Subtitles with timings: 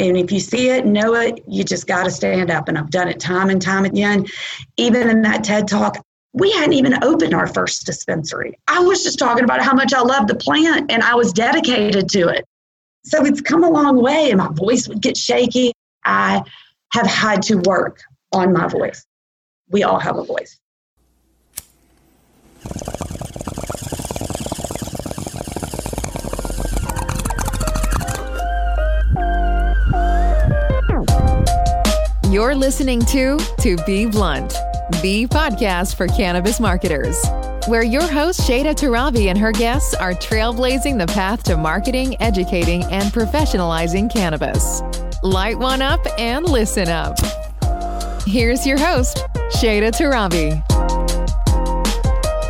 [0.00, 2.68] And if you see it, know it, you just got to stand up.
[2.68, 4.26] And I've done it time and time again.
[4.78, 8.58] Even in that TED talk, we hadn't even opened our first dispensary.
[8.66, 12.08] I was just talking about how much I love the plant and I was dedicated
[12.10, 12.46] to it.
[13.04, 15.72] So it's come a long way, and my voice would get shaky.
[16.04, 16.42] I
[16.92, 18.00] have had to work
[18.32, 19.04] on my voice.
[19.68, 20.58] We all have a voice.
[32.40, 34.48] You're listening to To Be Blunt,
[35.02, 37.22] the podcast for cannabis marketers,
[37.66, 42.82] where your host Shayda Torabi and her guests are trailblazing the path to marketing, educating,
[42.84, 44.80] and professionalizing cannabis.
[45.22, 47.18] Light one up and listen up.
[48.26, 49.18] Here's your host,
[49.58, 50.64] Shayda Torabi.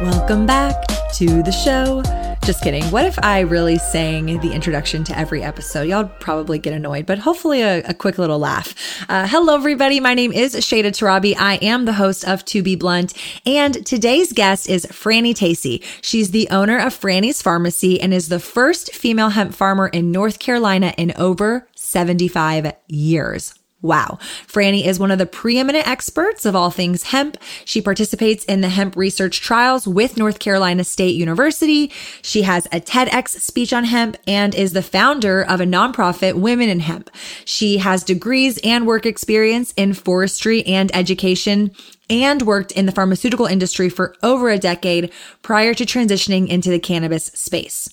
[0.03, 2.20] Welcome back to the show.
[2.45, 2.83] Just kidding.
[2.85, 5.83] What if I really sang the introduction to every episode?
[5.83, 8.75] Y'all probably get annoyed, but hopefully a, a quick little laugh.
[9.11, 10.01] Uh, hello, everybody.
[10.01, 11.37] My name is Shayda Torabi.
[11.39, 13.13] I am the host of To Be Blunt,
[13.45, 15.85] and today's guest is Franny Tacy.
[16.01, 20.39] She's the owner of Franny's Farmacy and is the first female hemp farmer in North
[20.39, 23.60] Carolina in over 75 years.
[23.83, 24.19] Wow.
[24.47, 27.39] Franny is one of the preeminent experts of all things hemp.
[27.65, 31.91] She participates in the hemp research trials with North Carolina State University.
[32.21, 36.69] She has a TEDx speech on hemp and is the founder of a nonprofit Women
[36.69, 37.11] in Hemp.
[37.47, 41.71] She has degrees and work experience in forestry and education
[42.11, 45.11] and worked in the pharmaceutical industry for over a decade
[45.43, 47.89] prior to transitioning into the cannabis space.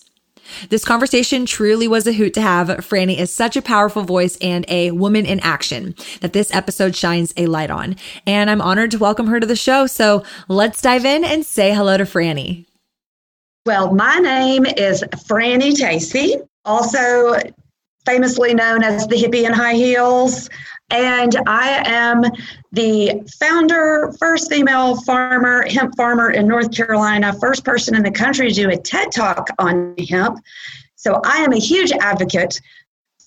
[0.69, 2.67] This conversation truly was a hoot to have.
[2.67, 7.33] Franny is such a powerful voice and a woman in action that this episode shines
[7.37, 7.95] a light on.
[8.25, 9.87] And I'm honored to welcome her to the show.
[9.87, 12.65] So let's dive in and say hello to Franny.
[13.65, 17.35] Well, my name is Franny Tacy, also
[18.05, 20.49] famously known as the hippie in high heels.
[20.89, 22.23] And I am
[22.71, 28.47] the founder, first female farmer, hemp farmer in North Carolina, first person in the country
[28.47, 30.39] to do a TED talk on hemp.
[30.95, 32.61] So I am a huge advocate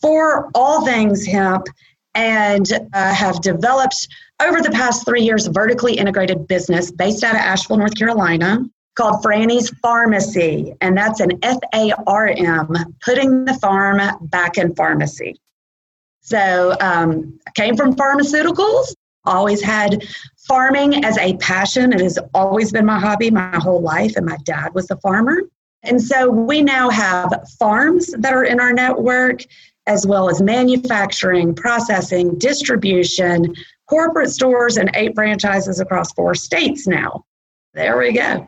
[0.00, 1.66] for all things hemp
[2.14, 4.08] and uh, have developed
[4.40, 8.64] over the past three years a vertically integrated business based out of Asheville, North Carolina
[8.94, 10.74] called Franny's Farmacy.
[10.80, 15.38] And that's an F A R M, putting the farm back in pharmacy.
[16.30, 20.06] So um, I came from pharmaceuticals, always had
[20.46, 21.92] farming as a passion.
[21.92, 25.42] It has always been my hobby my whole life, and my dad was a farmer.
[25.82, 29.42] And so we now have farms that are in our network,
[29.86, 33.52] as well as manufacturing, processing, distribution,
[33.88, 37.24] corporate stores, and eight franchises across four states now.
[37.74, 38.46] There we go.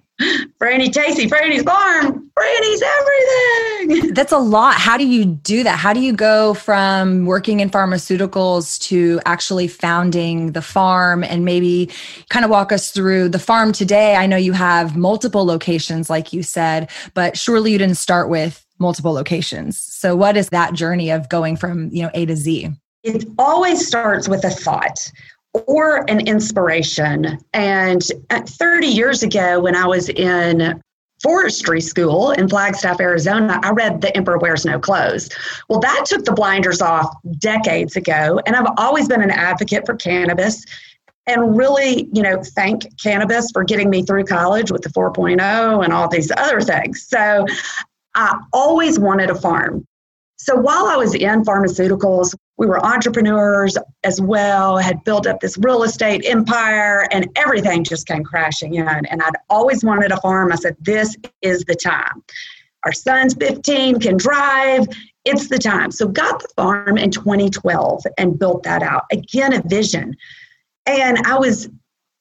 [0.61, 4.15] Franny Tacy, Franny's Farm, Franny's everything.
[4.15, 4.75] That's a lot.
[4.75, 5.79] How do you do that?
[5.79, 11.91] How do you go from working in pharmaceuticals to actually founding the farm and maybe
[12.31, 14.17] kind of walk us through the farm today?
[14.17, 18.65] I know you have multiple locations, like you said, but surely you didn't start with
[18.79, 19.81] multiple locations.
[19.81, 22.71] So what is that journey of going from, you know, A to Z?
[23.03, 25.11] It always starts with a thought
[25.55, 27.39] or an inspiration.
[27.53, 30.83] And 30 years ago, when I was in
[31.23, 35.29] forestry school in Flagstaff, Arizona, I read The Emperor Wears No Clothes.
[35.69, 38.41] Well, that took the blinders off decades ago.
[38.47, 40.65] And I've always been an advocate for cannabis
[41.27, 45.93] and really, you know, thank cannabis for getting me through college with the 4.0 and
[45.93, 47.07] all these other things.
[47.07, 47.47] So
[48.17, 49.87] I always wanted a farm.
[50.37, 55.57] So while I was in pharmaceuticals, we were entrepreneurs as well, had built up this
[55.59, 58.87] real estate empire, and everything just came crashing in.
[58.87, 60.53] And I'd always wanted a farm.
[60.53, 62.23] I said, This is the time.
[62.85, 64.87] Our son's 15, can drive.
[65.25, 65.93] It's the time.
[65.93, 69.05] So got the farm in 2012 and built that out.
[69.13, 70.17] Again, a vision.
[70.87, 71.69] And I was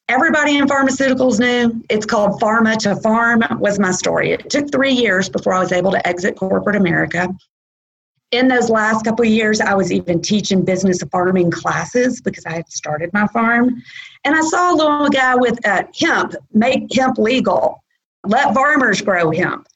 [0.07, 4.91] everybody in pharmaceuticals knew it's called pharma to farm was my story it took three
[4.91, 7.29] years before i was able to exit corporate america
[8.31, 12.53] in those last couple of years, I was even teaching business farming classes because I
[12.53, 13.81] had started my farm.
[14.23, 17.83] And I saw a little guy with uh, hemp, make hemp legal,
[18.25, 19.67] let farmers grow hemp.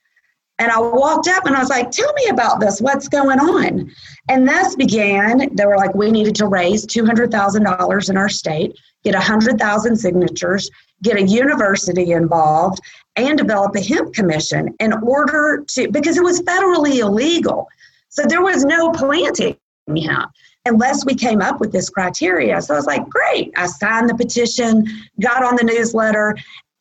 [0.57, 2.79] And I walked up and I was like, tell me about this.
[2.79, 3.91] What's going on?
[4.29, 9.15] And this began, they were like, we needed to raise $200,000 in our state, get
[9.15, 10.69] 100,000 signatures,
[11.03, 12.79] get a university involved,
[13.18, 17.68] and develop a hemp commission in order to, because it was federally illegal.
[18.15, 19.57] So there was no planting
[20.65, 22.62] unless we came up with this criteria.
[22.62, 23.51] So I was like, great.
[23.57, 24.88] I signed the petition,
[25.19, 26.38] got on the newsletter,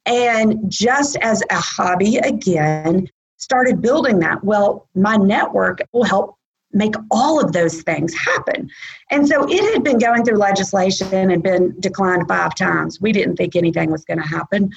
[0.06, 4.44] and just as a hobby again, started building that.
[4.44, 6.36] Well, my network will help
[6.72, 8.70] make all of those things happen.
[9.10, 13.00] And so it had been going through legislation and been declined five times.
[13.00, 14.70] We didn't think anything was going to happen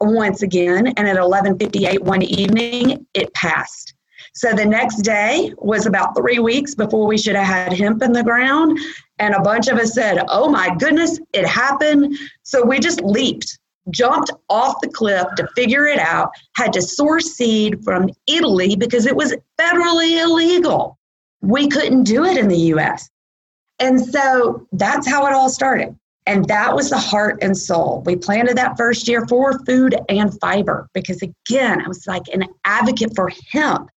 [0.00, 0.88] once again.
[0.88, 3.94] And at 11:58 one evening, it passed.
[4.34, 8.12] So the next day was about three weeks before we should have had hemp in
[8.12, 8.78] the ground.
[9.18, 12.16] And a bunch of us said, Oh my goodness, it happened.
[12.42, 13.58] So we just leaped,
[13.90, 19.06] jumped off the cliff to figure it out, had to source seed from Italy because
[19.06, 20.98] it was federally illegal.
[21.42, 23.10] We couldn't do it in the US.
[23.78, 25.96] And so that's how it all started.
[26.26, 28.02] And that was the heart and soul.
[28.04, 32.44] We planted that first year for food and fiber because, again, I was like an
[32.64, 33.90] advocate for hemp.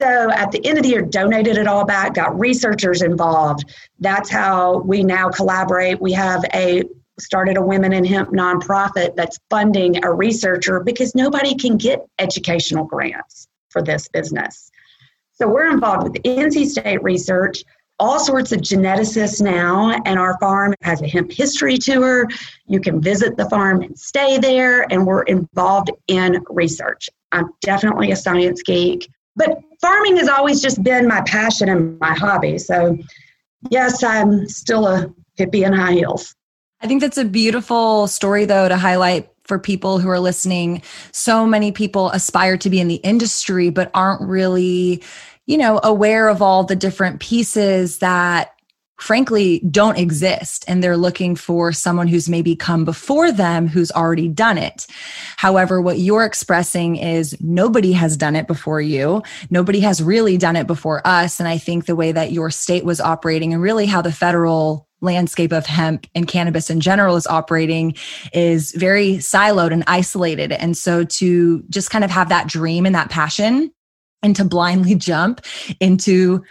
[0.00, 3.64] So at the end of the year, donated it all back, got researchers involved.
[3.98, 6.00] That's how we now collaborate.
[6.00, 6.82] We have a
[7.18, 12.84] started a women in hemp nonprofit that's funding a researcher because nobody can get educational
[12.84, 14.70] grants for this business.
[15.32, 17.62] So we're involved with NC State research,
[17.98, 22.26] all sorts of geneticists now, and our farm has a hemp history tour.
[22.66, 27.08] You can visit the farm and stay there, and we're involved in research.
[27.32, 32.14] I'm definitely a science geek, but farming has always just been my passion and my
[32.14, 32.58] hobby.
[32.58, 32.98] So,
[33.70, 36.34] yes, I'm still a hippie in high heels.
[36.80, 40.82] I think that's a beautiful story, though, to highlight for people who are listening.
[41.12, 45.02] So many people aspire to be in the industry, but aren't really
[45.46, 48.55] you know, aware of all the different pieces that
[48.98, 54.28] frankly don't exist and they're looking for someone who's maybe come before them who's already
[54.28, 54.86] done it.
[55.36, 59.22] However, what you're expressing is nobody has done it before you.
[59.50, 61.38] Nobody has really done it before us.
[61.38, 64.86] And I think the way that your state was operating and really how the federal
[65.02, 67.94] landscape of hemp and cannabis in general is operating
[68.32, 70.52] is very siloed and isolated.
[70.52, 73.70] And so to just kind of have that dream and that passion
[74.22, 75.42] and to blindly jump
[75.80, 76.42] into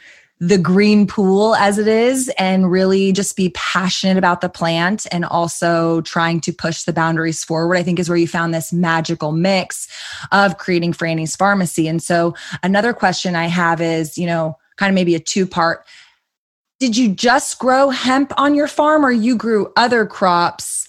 [0.47, 5.25] the green pool as it is and really just be passionate about the plant and
[5.25, 9.31] also trying to push the boundaries forward, I think is where you found this magical
[9.31, 9.87] mix
[10.31, 11.89] of creating Franny's Farmacy.
[11.89, 15.85] And so, another question I have is, you know, kind of maybe a two part.
[16.79, 20.87] Did you just grow hemp on your farm or you grew other crops?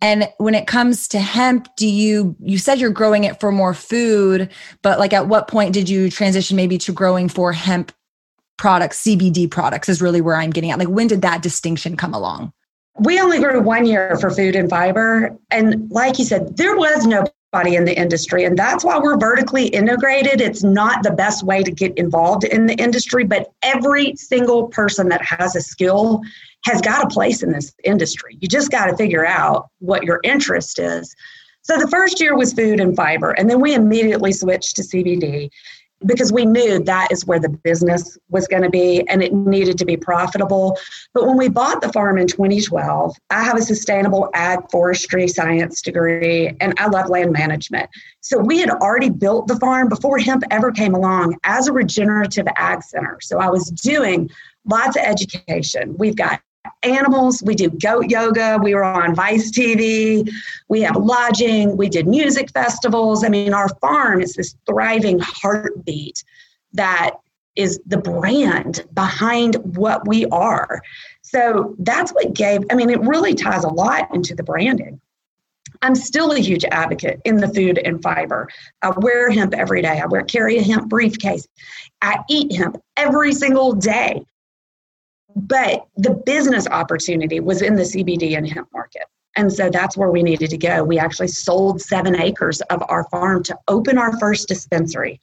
[0.00, 3.74] And when it comes to hemp, do you you said you're growing it for more
[3.74, 4.50] food,
[4.80, 7.92] but like at what point did you transition maybe to growing for hemp
[8.56, 10.78] products, CBD products is really where I'm getting at.
[10.78, 12.52] Like when did that distinction come along?
[12.98, 15.36] We only grew one year for food and fiber.
[15.50, 18.44] And like you said, there was nobody in the industry.
[18.44, 20.40] And that's why we're vertically integrated.
[20.40, 25.08] It's not the best way to get involved in the industry, but every single person
[25.10, 26.22] that has a skill
[26.64, 28.38] has got a place in this industry.
[28.40, 31.14] You just got to figure out what your interest is.
[31.62, 35.50] So the first year was food and fiber, and then we immediately switched to CBD
[36.04, 39.78] because we knew that is where the business was going to be and it needed
[39.78, 40.78] to be profitable.
[41.14, 45.80] But when we bought the farm in 2012, I have a sustainable ag forestry science
[45.80, 47.88] degree and I love land management.
[48.20, 52.46] So we had already built the farm before hemp ever came along as a regenerative
[52.56, 53.18] ag center.
[53.22, 54.28] So I was doing
[54.66, 55.96] lots of education.
[55.96, 56.40] We've got
[56.82, 57.42] animals.
[57.44, 58.58] We do goat yoga.
[58.62, 60.28] We were on Vice TV.
[60.68, 61.76] We have lodging.
[61.76, 63.24] We did music festivals.
[63.24, 66.22] I mean, our farm is this thriving heartbeat
[66.72, 67.12] that
[67.56, 70.82] is the brand behind what we are.
[71.22, 75.00] So that's what gave, I mean, it really ties a lot into the branding.
[75.82, 78.48] I'm still a huge advocate in the food and fiber.
[78.82, 80.00] I wear hemp every day.
[80.00, 81.46] I wear carry a hemp briefcase.
[82.02, 84.24] I eat hemp every single day.
[85.36, 89.02] But the business opportunity was in the CBD and hemp market.
[89.36, 90.82] And so that's where we needed to go.
[90.82, 95.20] We actually sold seven acres of our farm to open our first dispensary.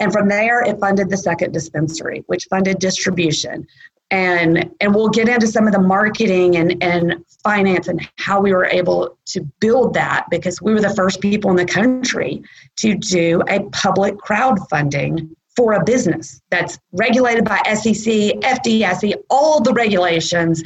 [0.00, 3.66] And from there, it funded the second dispensary, which funded distribution.
[4.10, 8.54] And, and we'll get into some of the marketing and, and finance and how we
[8.54, 12.42] were able to build that because we were the first people in the country
[12.76, 19.72] to do a public crowdfunding for a business that's regulated by SEC, FDIC, all the
[19.72, 20.62] regulations,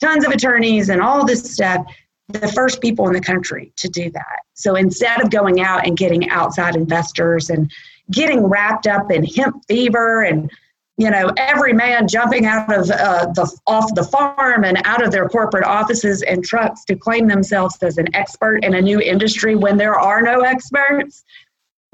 [0.00, 1.86] tons of attorneys, and all this stuff.
[2.28, 4.40] The first people in the country to do that.
[4.54, 7.70] So instead of going out and getting outside investors and
[8.10, 10.50] getting wrapped up in hemp fever and
[10.96, 15.12] you know every man jumping out of uh, the off the farm and out of
[15.12, 19.54] their corporate offices and trucks to claim themselves as an expert in a new industry
[19.56, 21.24] when there are no experts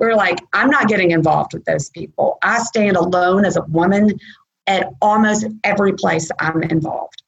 [0.02, 2.37] we were like, I'm not getting involved with those people.
[2.42, 4.18] I stand alone as a woman
[4.66, 7.23] at almost every place I'm involved.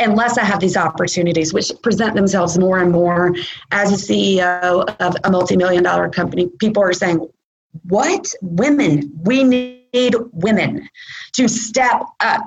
[0.00, 3.34] Unless I have these opportunities, which present themselves more and more
[3.70, 7.26] as a CEO of a multi million dollar company, people are saying,
[7.84, 8.34] What?
[8.42, 10.88] Women, we need need women
[11.32, 12.42] to step up.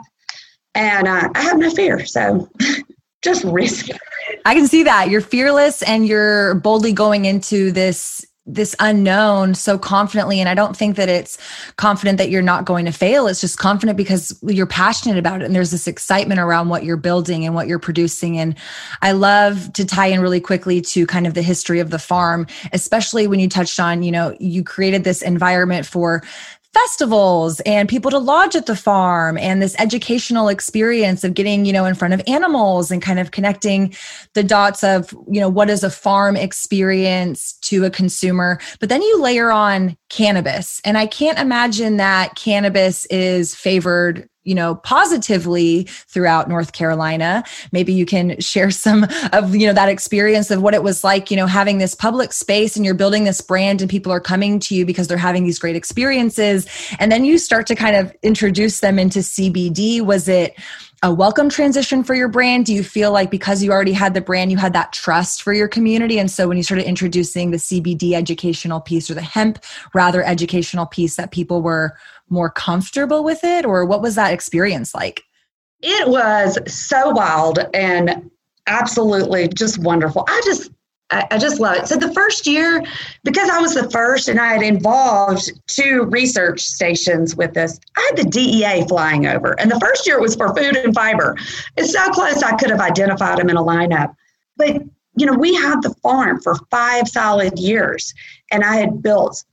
[0.75, 2.05] And uh, I have no fear.
[2.05, 2.49] So
[3.23, 3.99] just risk it.
[4.45, 5.09] I can see that.
[5.09, 10.39] You're fearless and you're boldly going into this this unknown so confidently.
[10.39, 11.37] And i don't think that it's
[11.77, 13.27] confident that you're not going to fail.
[13.27, 16.97] It's just confident because you're passionate about it and there's this excitement around what you're
[16.97, 18.37] building and what you're producing.
[18.37, 18.55] And
[19.01, 22.47] i love to tie in really quickly to kind of the history of the farm
[22.73, 26.23] especially when you touched on you know you created this environment for
[26.73, 31.73] festivals and people to lodge at the farm and this educational experience of getting you
[31.73, 33.93] know in front of animals and kind of connecting
[34.33, 38.59] the dots of you know what is a farm experience to a consumer.
[38.79, 40.81] But then you layer on cannabis.
[40.85, 47.43] And i can't imagine that cannabis is favored you know positively throughout north carolina.
[47.71, 51.29] Maybe you can share some of you know that experience of what it was like
[51.29, 54.59] you know having this public space and you're building this brand and people are coming
[54.61, 56.67] to you because they're having these great experiences.
[56.97, 60.57] And then you start to kind of introduce them into cbd was it
[61.01, 62.65] a welcome transition for your brand?
[62.65, 65.53] Do you feel like because you already had the brand, you had that trust for
[65.53, 66.19] your community?
[66.19, 69.63] And so when you started introducing the CBD educational piece or the hemp
[69.93, 71.97] rather educational piece, that people were
[72.29, 73.65] more comfortable with it?
[73.65, 75.23] Or what was that experience like?
[75.81, 78.29] It was so wild and
[78.67, 80.25] absolutely just wonderful.
[80.27, 80.69] I just
[81.11, 81.87] I, just love it.
[81.87, 82.83] So the first year,
[83.23, 88.11] because I was the first and I had involved two research stations with this, I
[88.11, 89.59] had the DEA flying over.
[89.59, 91.35] And the first year it was for food and fiber.
[91.77, 94.15] It's so close I could have identified them in a lineup.
[94.55, 94.83] But
[95.15, 98.13] you know, we had the farm for five solid years,
[98.51, 99.43] and I had built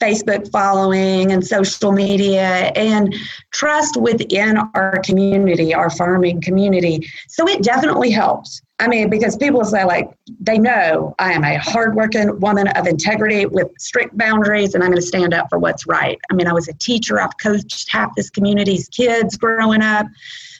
[0.00, 3.14] Facebook following and social media and
[3.50, 7.06] trust within our community, our farming community.
[7.28, 8.62] So it definitely helps.
[8.78, 13.44] I mean, because people say, like, they know I am a hardworking woman of integrity
[13.44, 16.18] with strict boundaries and I'm going to stand up for what's right.
[16.30, 20.06] I mean, I was a teacher, I've coached half this community's kids growing up.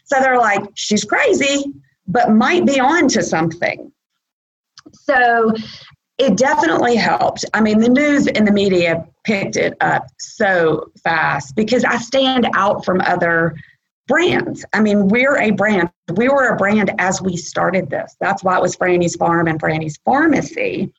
[0.04, 1.72] So they're like, she's crazy,
[2.06, 3.90] but might be on to something.
[4.92, 5.54] So
[6.20, 7.46] it definitely helped.
[7.54, 12.46] I mean, the news and the media picked it up so fast because I stand
[12.54, 13.56] out from other
[14.06, 14.62] brands.
[14.74, 15.90] I mean, we're a brand.
[16.14, 18.16] We were a brand as we started this.
[18.20, 20.92] That's why it was Franny's Farm and Franny's Farmacy.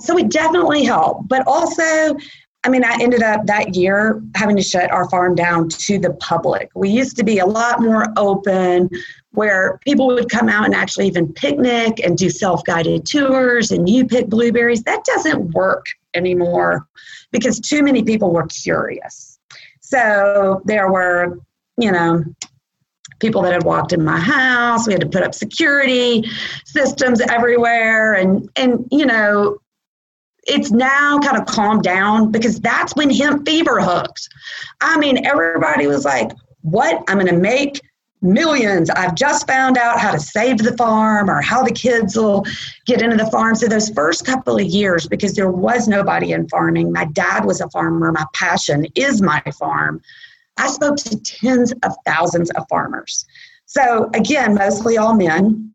[0.00, 1.28] So it definitely helped.
[1.28, 2.16] But also,
[2.64, 6.14] I mean, I ended up that year having to shut our farm down to the
[6.14, 6.70] public.
[6.74, 8.90] We used to be a lot more open
[9.32, 13.88] where people would come out and actually even picnic and do self guided tours and
[13.88, 14.82] you pick blueberries.
[14.82, 16.86] That doesn't work anymore
[17.30, 19.38] because too many people were curious.
[19.80, 21.38] So there were,
[21.76, 22.24] you know,
[23.20, 24.86] people that had walked in my house.
[24.86, 26.24] We had to put up security
[26.64, 28.14] systems everywhere.
[28.14, 29.58] And, and you know,
[30.44, 34.28] it's now kind of calmed down because that's when hemp fever hooked.
[34.80, 36.32] I mean, everybody was like,
[36.62, 37.04] what?
[37.08, 37.80] I'm going to make
[38.22, 38.90] millions.
[38.90, 42.44] I've just found out how to save the farm or how the kids will
[42.86, 43.54] get into the farm.
[43.54, 47.60] So, those first couple of years, because there was nobody in farming, my dad was
[47.60, 50.00] a farmer, my passion is my farm.
[50.56, 53.24] I spoke to tens of thousands of farmers.
[53.66, 55.74] So, again, mostly all men.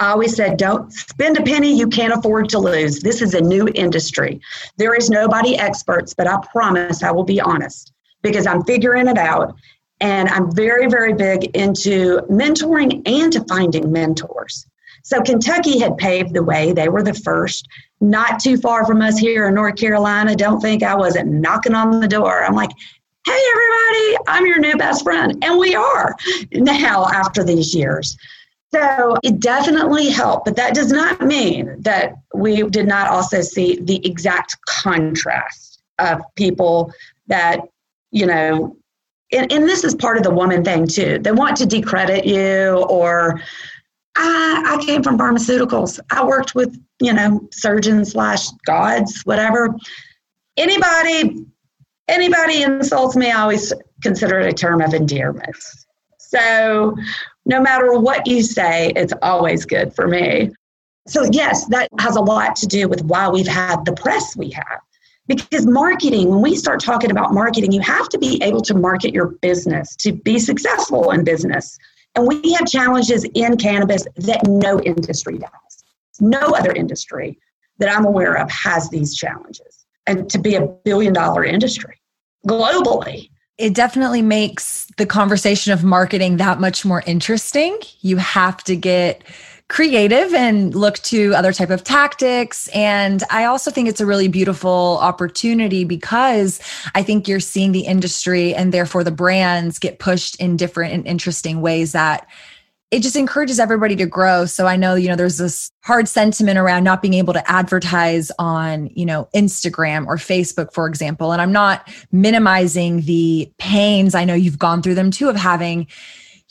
[0.00, 3.00] I always said, don't spend a penny you can't afford to lose.
[3.00, 4.40] This is a new industry.
[4.76, 9.18] There is nobody experts, but I promise I will be honest because I'm figuring it
[9.18, 9.56] out
[10.00, 14.66] and I'm very, very big into mentoring and to finding mentors.
[15.02, 16.72] So Kentucky had paved the way.
[16.72, 17.66] They were the first,
[18.00, 20.36] not too far from us here in North Carolina.
[20.36, 22.44] Don't think I wasn't knocking on the door.
[22.44, 22.70] I'm like,
[23.24, 25.42] hey, everybody, I'm your new best friend.
[25.42, 26.14] And we are
[26.52, 28.16] now after these years.
[28.72, 33.80] So it definitely helped, but that does not mean that we did not also see
[33.80, 36.92] the exact contrast of people
[37.28, 37.60] that,
[38.10, 38.76] you know,
[39.32, 41.18] and, and this is part of the woman thing too.
[41.18, 43.40] They want to decredit you or
[44.16, 46.00] I, I came from pharmaceuticals.
[46.10, 49.74] I worked with, you know, surgeons slash gods, whatever.
[50.56, 51.46] Anybody,
[52.08, 55.56] anybody insults me, I always consider it a term of endearment.
[56.18, 56.96] So
[57.46, 60.50] no matter what you say, it's always good for me.
[61.06, 64.50] So yes, that has a lot to do with why we've had the press we
[64.50, 64.80] have.
[65.28, 69.12] Because marketing, when we start talking about marketing, you have to be able to market
[69.12, 71.78] your business to be successful in business.
[72.14, 75.84] And we have challenges in cannabis that no industry does.
[76.18, 77.38] No other industry
[77.78, 79.86] that I'm aware of has these challenges.
[80.06, 82.00] And to be a billion dollar industry
[82.46, 83.30] globally.
[83.58, 87.78] It definitely makes the conversation of marketing that much more interesting.
[88.00, 89.22] You have to get
[89.68, 92.68] creative and look to other type of tactics.
[92.68, 96.60] And i also think it's a really beautiful opportunity because
[96.94, 101.06] i think you're seeing the industry and therefore the brands get pushed in different and
[101.06, 102.26] interesting ways that
[102.90, 104.46] it just encourages everybody to grow.
[104.46, 108.32] So i know you know there's this hard sentiment around not being able to advertise
[108.38, 111.32] on you know instagram or facebook for example.
[111.32, 114.14] And i'm not minimizing the pains.
[114.14, 115.86] I know you've gone through them too of having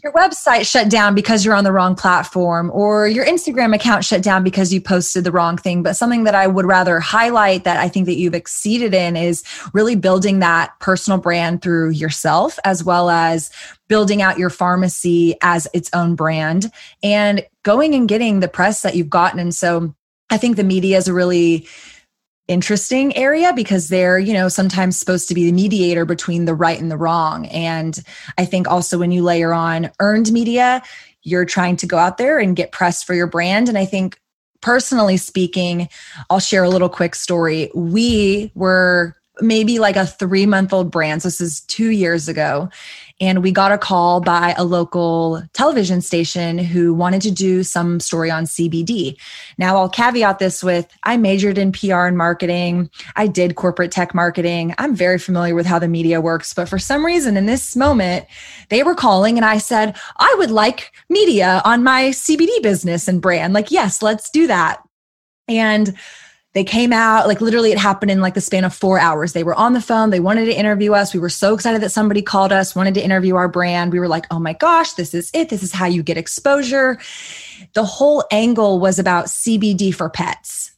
[0.08, 4.24] your website shut down because you're on the wrong platform or your Instagram account shut
[4.24, 5.84] down because you posted the wrong thing.
[5.84, 9.44] But something that I would rather highlight that I think that you've exceeded in is
[9.74, 13.50] really building that personal brand through yourself as well as
[13.90, 16.72] building out your pharmacy as its own brand
[17.04, 19.40] and going and getting the press that you've gotten.
[19.40, 19.94] And so
[20.30, 21.68] I think the media is a really
[22.48, 26.80] interesting area because they're you know sometimes supposed to be the mediator between the right
[26.80, 27.46] and the wrong.
[27.48, 28.00] And
[28.38, 30.82] i think also when you layer on earned media
[31.24, 33.70] you're trying to go out there and get press for your brand.
[33.70, 34.20] And i think
[34.62, 35.88] personally speaking
[36.30, 37.70] i'll share a little quick story.
[37.76, 42.70] We were maybe like a three month old brand so this is two years ago
[43.20, 48.00] and we got a call by a local television station who wanted to do some
[48.00, 49.18] story on CBD.
[49.58, 54.14] Now, I'll caveat this with I majored in PR and marketing, I did corporate tech
[54.14, 54.76] marketing.
[54.78, 58.28] I'm very familiar with how the media works, but for some reason in this moment,
[58.70, 63.22] they were calling and I said, I would like media on my CBD business and
[63.22, 63.54] brand.
[63.54, 64.84] Like, yes, let's do that.
[65.48, 65.96] And
[66.58, 69.34] they came out, like literally it happened in like the span of four hours.
[69.34, 70.10] They were on the phone.
[70.10, 71.14] They wanted to interview us.
[71.14, 73.94] We were so excited that somebody called us, wanted to interview our brand.
[73.94, 75.50] We were like, oh my gosh, this is it.
[75.50, 76.98] This is how you get exposure.
[77.74, 80.72] The whole angle was about CBD for pets.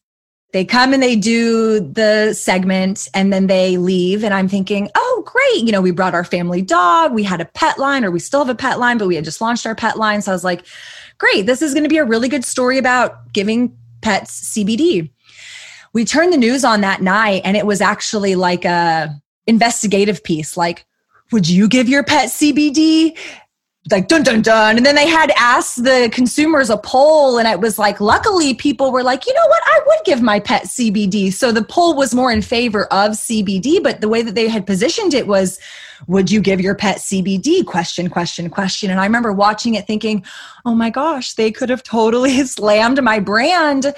[0.52, 4.26] They come and they do the segment and then they leave.
[4.26, 5.64] And I'm thinking, oh, great.
[5.64, 7.14] You know, we brought our family dog.
[7.14, 9.24] We had a pet line, or we still have a pet line, but we had
[9.24, 10.22] just launched our pet line.
[10.24, 10.66] So I was like,
[11.20, 11.46] great.
[11.46, 15.10] This is going to be a really good story about giving pets CBD
[15.94, 19.10] we turned the news on that night and it was actually like a
[19.48, 20.56] investigative piece.
[20.56, 20.86] Like
[21.32, 23.18] would you give your pet cbd
[23.92, 24.78] like dun dun dun.
[24.78, 28.92] And then they had asked the consumers a poll and it was like luckily people
[28.92, 29.64] were like you know what?
[29.66, 33.82] I would give my pet cbd so the poll was more in favor of cbd
[33.82, 35.60] but the way that they had positioned it was
[36.08, 37.66] would you give your pet CBD?
[37.66, 38.90] Question, question, question.
[38.90, 40.24] And I remember watching it thinking,
[40.66, 43.94] oh my gosh, they could have totally slammed my brand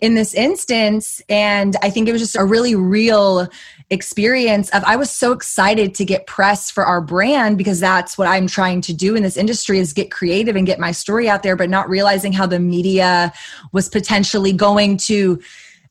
[0.00, 1.20] in this instance.
[1.28, 3.48] And I think it was just a really real
[3.90, 8.26] experience of I was so excited to get press for our brand because that's what
[8.26, 11.42] I'm trying to do in this industry is get creative and get my story out
[11.42, 13.32] there, but not realizing how the media
[13.72, 15.40] was potentially going to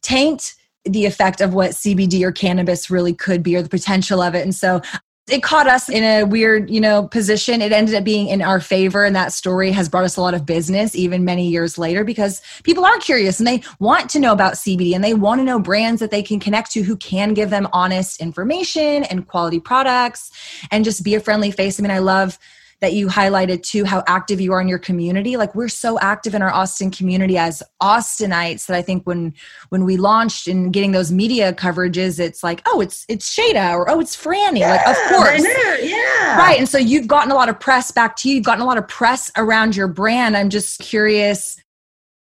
[0.01, 4.35] taint the effect of what CBD or cannabis really could be or the potential of
[4.35, 4.43] it.
[4.43, 4.81] And so
[5.27, 7.61] it caught us in a weird, you know, position.
[7.61, 10.35] It ended up being in our favor, and that story has brought us a lot
[10.35, 14.33] of business even many years later because people are curious and they want to know
[14.33, 17.33] about CBD and they want to know brands that they can connect to who can
[17.33, 20.31] give them honest information and quality products
[20.69, 21.79] and just be a friendly face.
[21.79, 22.37] I mean, I love
[22.81, 25.37] that you highlighted too how active you are in your community.
[25.37, 29.33] Like we're so active in our austin community as austinites that i think when
[29.69, 33.89] when we launched and getting those media coverages it's like oh it's it's shayda or
[33.89, 34.59] oh it's franny.
[34.59, 35.45] Yeah, like of course.
[35.81, 36.37] Yeah.
[36.37, 38.35] Right and so you've gotten a lot of press back to you.
[38.35, 40.35] You've gotten a lot of press around your brand.
[40.35, 41.57] I'm just curious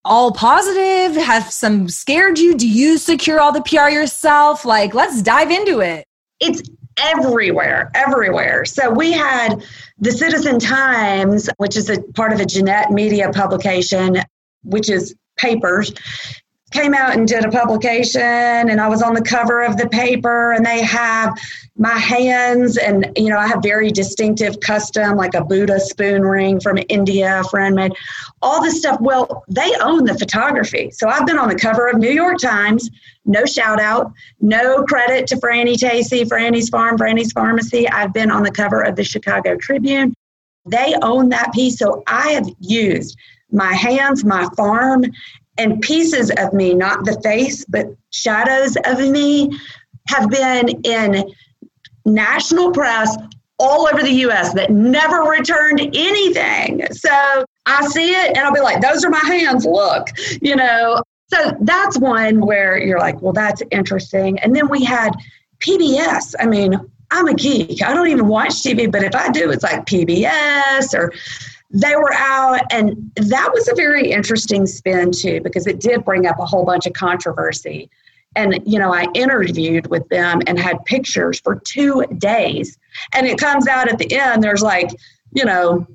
[0.04, 1.22] all positive?
[1.22, 2.56] Have some scared you?
[2.56, 4.64] Do you secure all the pr yourself?
[4.64, 6.04] Like let's dive into it.
[6.40, 6.62] It's
[6.98, 8.64] everywhere, everywhere.
[8.64, 9.64] So we had
[9.98, 14.16] the Citizen Times, which is a part of a Gannett Media publication,
[14.62, 15.92] which is papers,
[16.72, 20.52] came out and did a publication and I was on the cover of the paper
[20.52, 21.36] and they have
[21.76, 26.60] my hands and you know I have very distinctive custom like a Buddha spoon ring
[26.60, 27.92] from India a friend made
[28.42, 31.98] all this stuff well they own the photography so I've been on the cover of
[31.98, 32.90] New York Times
[33.24, 37.88] no shout out, no credit to Franny Tacy, Franny's Farm, Franny's Farmacy.
[37.90, 40.12] I've been on the cover of the Chicago Tribune.
[40.66, 41.78] They own that piece.
[41.78, 43.16] So I have used
[43.50, 45.04] my hands, my farm,
[45.62, 49.50] and pieces of me, not the face, but shadows of me,
[50.08, 51.32] have been in
[52.04, 53.16] national press
[53.58, 56.84] all over the US that never returned anything.
[56.90, 60.08] So I see it and I'll be like, those are my hands, look,
[60.40, 61.00] you know.
[61.28, 64.38] So that's one where you're like, well, that's interesting.
[64.40, 65.10] And then we had
[65.60, 66.34] PBS.
[66.40, 66.74] I mean,
[67.12, 67.82] I'm a geek.
[67.82, 71.12] I don't even watch TV, but if I do, it's like PBS or
[71.72, 72.60] they were out.
[72.70, 76.64] And that was a very interesting spin, too, because it did bring up a whole
[76.64, 77.90] bunch of controversy.
[78.36, 82.78] And, you know, I interviewed with them and had pictures for two days.
[83.12, 84.90] And it comes out at the end, there's like,
[85.34, 85.86] you know,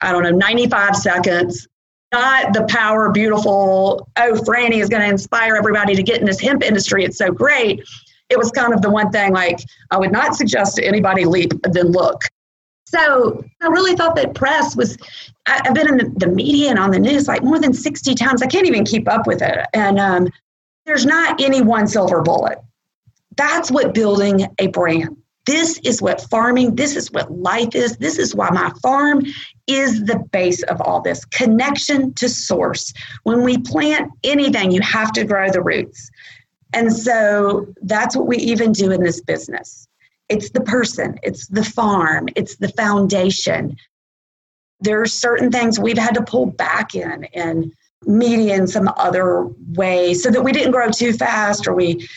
[0.00, 1.68] I don't know, 95 seconds
[2.14, 6.40] not the power, beautiful, oh, Franny is going to inspire everybody to get in this
[6.40, 7.04] hemp industry.
[7.04, 7.82] It's so great.
[8.30, 9.58] It was kind of the one thing like,
[9.90, 12.22] I would not suggest to anybody leap, then look.
[12.94, 14.96] So I really thought that press was,
[15.46, 18.40] I, have been in the, media and on the news like more than 60 times.
[18.40, 19.66] I can't even keep up with it.
[19.74, 20.28] And um,
[20.86, 22.58] there's not any one silver bullet.
[23.36, 25.16] That's what building a brand.
[25.44, 27.96] This is what farming, this is what life is.
[27.96, 29.24] This is why my farm
[29.66, 32.94] is the base of all this connection to source.
[33.24, 36.10] When we plant anything, you have to grow the roots.
[36.72, 39.88] And so that's what we even do in this business.
[40.28, 43.76] It's the person, it's the farm, it's the foundation.
[44.80, 47.72] There are certain things we've had to pull back in and
[48.06, 52.08] media in some other way so that we didn't grow too fast or we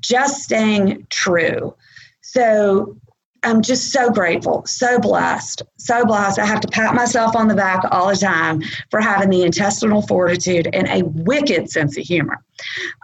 [0.00, 1.74] just staying true.
[2.20, 2.96] So
[3.42, 6.38] I'm just so grateful, so blessed, so blessed.
[6.38, 10.02] I have to pat myself on the back all the time for having the intestinal
[10.02, 12.42] fortitude and a wicked sense of humor.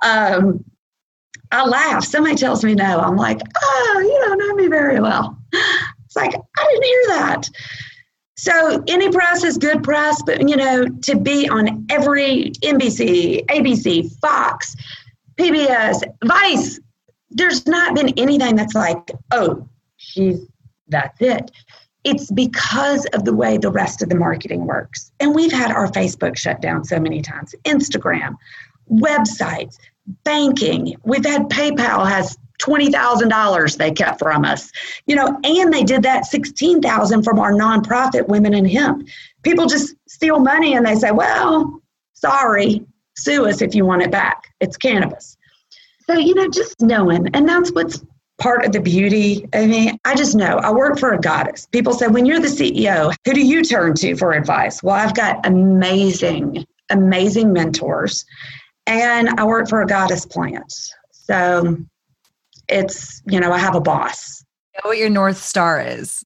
[0.02, 0.64] Um,
[1.52, 2.04] I laugh.
[2.04, 3.00] Somebody tells me no.
[3.00, 5.38] I'm like, oh, you don't know me very well.
[6.04, 7.50] It's like, I didn't hear that.
[8.36, 14.10] So any press is good press, but you know, to be on every NBC, ABC,
[14.20, 14.76] Fox,
[15.38, 16.78] PBS, Vice,
[17.30, 20.46] there's not been anything that's like, oh, she's
[20.88, 21.50] that's it.
[22.04, 25.10] It's because of the way the rest of the marketing works.
[25.18, 28.36] And we've had our Facebook shut down so many times, Instagram,
[28.88, 29.76] websites,
[30.24, 30.96] banking.
[31.04, 34.70] We've had PayPal has $20,000 they kept from us.
[35.06, 39.08] You know, and they did that 16,000 from our nonprofit Women in Hemp.
[39.42, 41.80] People just steal money and they say, "Well,
[42.14, 42.84] sorry,
[43.16, 44.44] sue us if you want it back.
[44.60, 45.36] It's cannabis."
[46.06, 48.02] So, you know, just knowing, and that's what's
[48.38, 49.48] part of the beauty.
[49.54, 51.66] I mean, I just know I work for a goddess.
[51.72, 54.82] People say, when you're the CEO, who do you turn to for advice?
[54.82, 58.24] Well, I've got amazing, amazing mentors
[58.86, 60.72] and I work for a goddess plant.
[61.10, 61.76] So
[62.68, 64.44] it's, you know, I have a boss.
[64.74, 66.24] You know what your North Star is.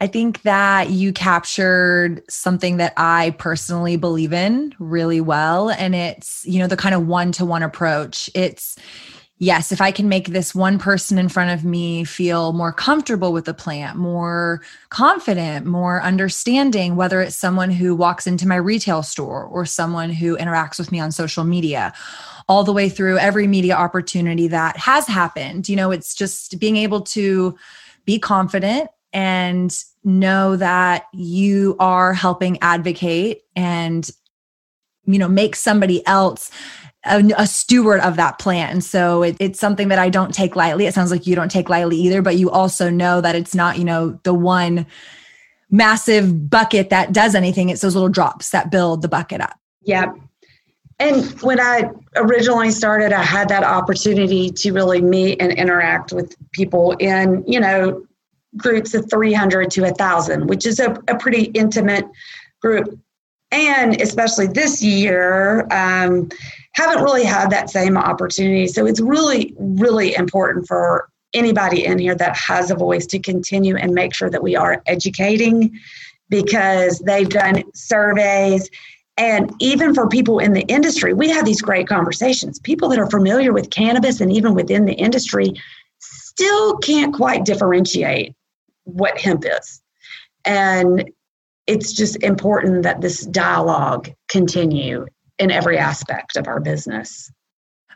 [0.00, 5.70] I think that you captured something that I personally believe in really well.
[5.70, 8.30] And it's, you know, the kind of one to one approach.
[8.34, 8.76] It's,
[9.38, 13.32] yes, if I can make this one person in front of me feel more comfortable
[13.32, 19.02] with the plant, more confident, more understanding, whether it's someone who walks into my retail
[19.02, 21.92] store or someone who interacts with me on social media,
[22.48, 25.68] all the way through every media opportunity that has happened.
[25.68, 27.56] You know, it's just being able to
[28.04, 34.10] be confident and know that you are helping advocate and
[35.06, 36.50] you know make somebody else
[37.04, 38.72] a, a, steward of that plant.
[38.72, 40.86] And so it, it's something that I don't take lightly.
[40.86, 43.78] It sounds like you don't take lightly either, but you also know that it's not,
[43.78, 44.86] you know, the one
[45.70, 47.68] massive bucket that does anything.
[47.68, 49.58] It's those little drops that build the bucket up.
[49.82, 50.12] Yeah.
[50.98, 56.34] And when I originally started, I had that opportunity to really meet and interact with
[56.52, 58.04] people in, you know,
[58.56, 62.04] groups of 300 to 1,000, which is a, a pretty intimate
[62.60, 62.98] group.
[63.52, 66.28] And especially this year, um,
[66.78, 68.68] haven't really had that same opportunity.
[68.68, 73.76] So it's really, really important for anybody in here that has a voice to continue
[73.76, 75.76] and make sure that we are educating
[76.30, 78.70] because they've done surveys.
[79.16, 82.60] And even for people in the industry, we have these great conversations.
[82.60, 85.52] People that are familiar with cannabis and even within the industry
[85.98, 88.36] still can't quite differentiate
[88.84, 89.82] what hemp is.
[90.44, 91.10] And
[91.66, 95.06] it's just important that this dialogue continue
[95.38, 97.30] in every aspect of our business.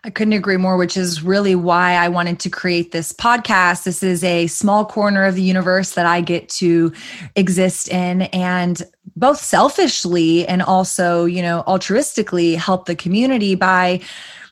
[0.05, 3.85] I couldn't agree more, which is really why I wanted to create this podcast.
[3.85, 6.93] This is a small corner of the universe that I get to
[7.37, 8.83] exist in and
[9.15, 14.01] both selfishly and also, you know, altruistically help the community by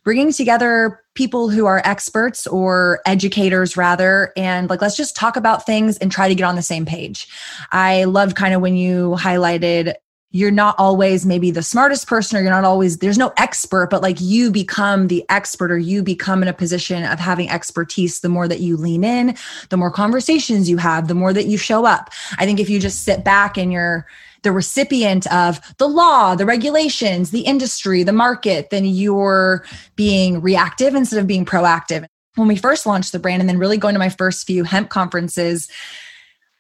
[0.05, 5.67] bringing together people who are experts or educators rather and like let's just talk about
[5.67, 7.27] things and try to get on the same page.
[7.73, 9.95] I loved kind of when you highlighted
[10.33, 14.03] you're not always maybe the smartest person or you're not always there's no expert but
[14.03, 18.29] like you become the expert or you become in a position of having expertise the
[18.29, 19.37] more that you lean in
[19.71, 22.11] the more conversations you have the more that you show up.
[22.39, 24.07] I think if you just sit back and you're
[24.43, 29.65] the recipient of the law the regulations the industry the market then you're
[29.97, 32.07] being reactive instead of being proactive.
[32.37, 34.91] When we first launched the brand and then really going to my first few hemp
[34.91, 35.69] conferences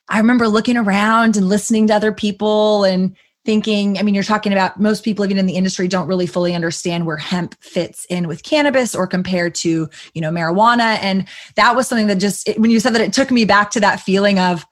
[0.08, 4.52] i remember looking around and listening to other people and thinking i mean you're talking
[4.52, 8.28] about most people even in the industry don't really fully understand where hemp fits in
[8.28, 10.98] with cannabis or compared to you know marijuana.
[11.00, 11.26] And
[11.56, 13.80] that was something that just it, when you said that it took me back to
[13.80, 14.66] that feeling of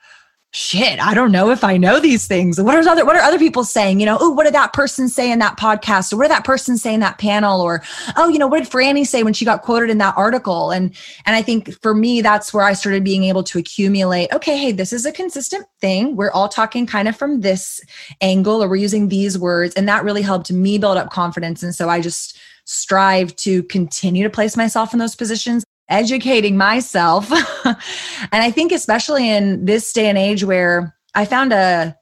[0.50, 2.60] shit, I don't know if I know these things.
[2.60, 4.00] What are other what are other people saying?
[4.00, 6.12] You know, oh, what did that person say in that podcast?
[6.12, 7.60] Or what did that person say in that panel?
[7.60, 7.82] Or
[8.16, 10.70] oh, you know, what did Franny say when she got quoted in that article?
[10.70, 10.94] And
[11.26, 14.72] and I think for me, that's where I started being able to accumulate, okay, hey,
[14.72, 16.16] this is a consistent thing.
[16.16, 17.80] We're all talking kind of from this
[18.20, 19.74] angle, or we're using these words.
[19.74, 21.62] And that really helped me build up confidence.
[21.62, 27.30] And so I just strive to continue to place myself in those positions educating myself.
[27.64, 27.76] and
[28.32, 31.96] I think, especially in this day and age where I found a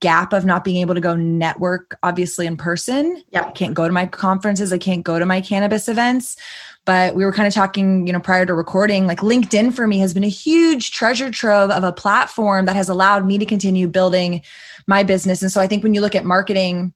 [0.00, 3.22] gap of not being able to go network, obviously, in person.
[3.32, 3.46] Yep.
[3.46, 6.36] I can't go to my conferences, I can't go to my cannabis events.
[6.86, 9.98] But we were kind of talking, you know, prior to recording, like LinkedIn for me
[9.98, 13.86] has been a huge treasure trove of a platform that has allowed me to continue
[13.86, 14.40] building
[14.86, 15.42] my business.
[15.42, 16.94] And so I think when you look at marketing,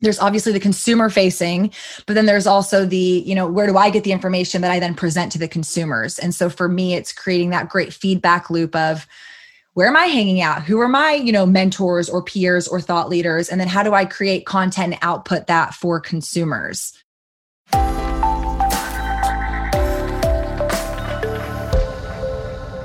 [0.00, 1.70] there's obviously the consumer facing
[2.06, 4.78] but then there's also the you know where do i get the information that i
[4.78, 6.18] then present to the consumers?
[6.18, 9.06] And so for me it's creating that great feedback loop of
[9.74, 10.62] where am i hanging out?
[10.62, 13.48] Who are my you know mentors or peers or thought leaders?
[13.48, 16.92] And then how do i create content and output that for consumers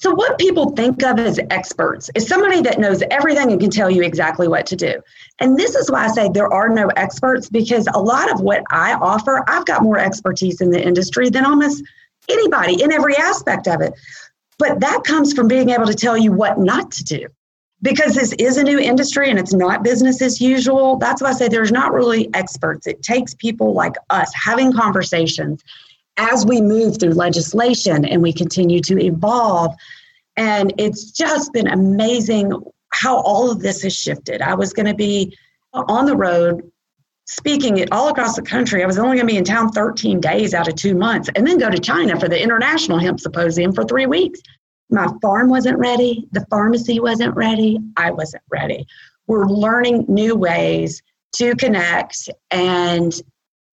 [0.00, 3.90] So, what people think of as experts is somebody that knows everything and can tell
[3.90, 5.02] you exactly what to do.
[5.40, 8.62] And this is why I say there are no experts because a lot of what
[8.70, 11.82] I offer, I've got more expertise in the industry than almost
[12.28, 13.92] anybody in every aspect of it.
[14.60, 17.26] But that comes from being able to tell you what not to do.
[17.82, 20.96] Because this is a new industry and it's not business as usual.
[20.98, 22.86] That's why I say there's not really experts.
[22.86, 25.64] It takes people like us having conversations
[26.18, 29.74] as we move through legislation and we continue to evolve.
[30.36, 32.52] And it's just been amazing
[32.92, 34.42] how all of this has shifted.
[34.42, 35.36] I was going to be
[35.72, 36.70] on the road
[37.26, 38.82] speaking it all across the country.
[38.82, 41.46] I was only going to be in town 13 days out of two months and
[41.46, 44.40] then go to China for the International Hemp Symposium for three weeks.
[44.90, 46.26] My farm wasn't ready.
[46.32, 47.78] The pharmacy wasn't ready.
[47.96, 48.86] I wasn't ready.
[49.26, 51.02] We're learning new ways
[51.36, 53.12] to connect, and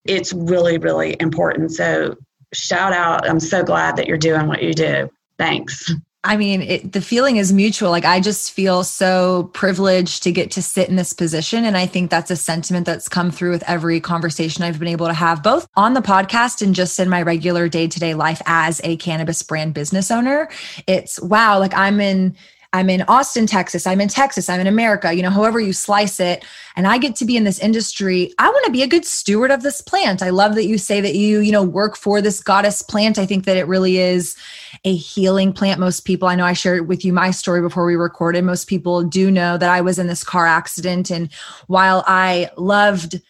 [0.03, 1.71] it's really, really important.
[1.71, 2.17] So
[2.55, 3.29] shout out.
[3.29, 5.09] I'm so glad that you're doing what you do.
[5.37, 5.93] Thanks.
[6.25, 7.91] I mean, it, the feeling is mutual.
[7.91, 11.65] Like, I just feel so privileged to get to sit in this position.
[11.65, 15.05] And I think that's a sentiment that's come through with every conversation I've been able
[15.05, 18.41] to have, both on the podcast and just in my regular day to day life
[18.47, 20.49] as a cannabis brand business owner.
[20.87, 22.35] It's wow, like I'm in
[22.73, 23.87] I'm in Austin, Texas.
[23.87, 24.49] I'm in Texas.
[24.49, 26.43] I'm in America, you know, however you slice it.
[26.75, 28.33] And I get to be in this industry.
[28.37, 30.21] I want to be a good steward of this plant.
[30.21, 33.17] I love that you say that you, you know, work for this goddess plant.
[33.17, 34.35] I think that it really is
[34.83, 35.79] a healing plant.
[35.79, 38.43] Most people, I know I shared with you my story before we recorded.
[38.43, 41.09] Most people do know that I was in this car accident.
[41.09, 41.31] And
[41.67, 43.21] while I loved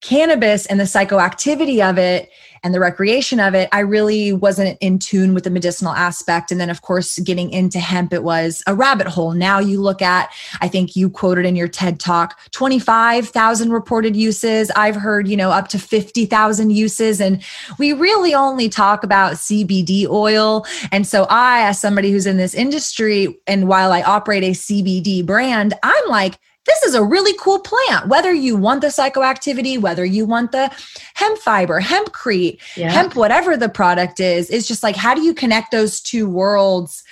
[0.00, 2.30] cannabis and the psychoactivity of it,
[2.62, 6.52] and the recreation of it, I really wasn't in tune with the medicinal aspect.
[6.52, 9.32] And then, of course, getting into hemp, it was a rabbit hole.
[9.32, 14.70] Now you look at, I think you quoted in your TED talk, 25,000 reported uses.
[14.76, 17.20] I've heard, you know, up to 50,000 uses.
[17.20, 17.42] And
[17.78, 20.64] we really only talk about CBD oil.
[20.90, 25.24] And so I, as somebody who's in this industry, and while I operate a CBD
[25.24, 28.08] brand, I'm like, this is a really cool plant.
[28.08, 30.70] Whether you want the psychoactivity, whether you want the
[31.14, 32.90] hemp fiber, hempcrete, yeah.
[32.90, 37.02] hemp, whatever the product is, it's just like, how do you connect those two worlds?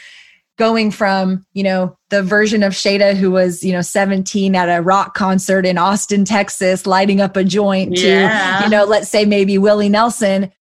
[0.59, 4.83] Going from, you know, the version of Shayda who was, you know, 17 at a
[4.83, 8.59] rock concert in Austin, Texas, lighting up a joint yeah.
[8.59, 10.53] to, you know, let's say maybe Willie Nelson,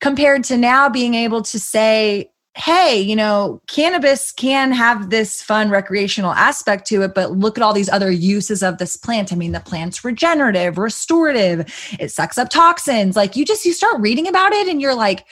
[0.00, 5.70] compared to now being able to say, hey, you know, cannabis can have this fun
[5.70, 9.32] recreational aspect to it, but look at all these other uses of this plant.
[9.32, 13.14] I mean, the plant's regenerative, restorative, it sucks up toxins.
[13.14, 15.26] Like you just, you start reading about it and you're like,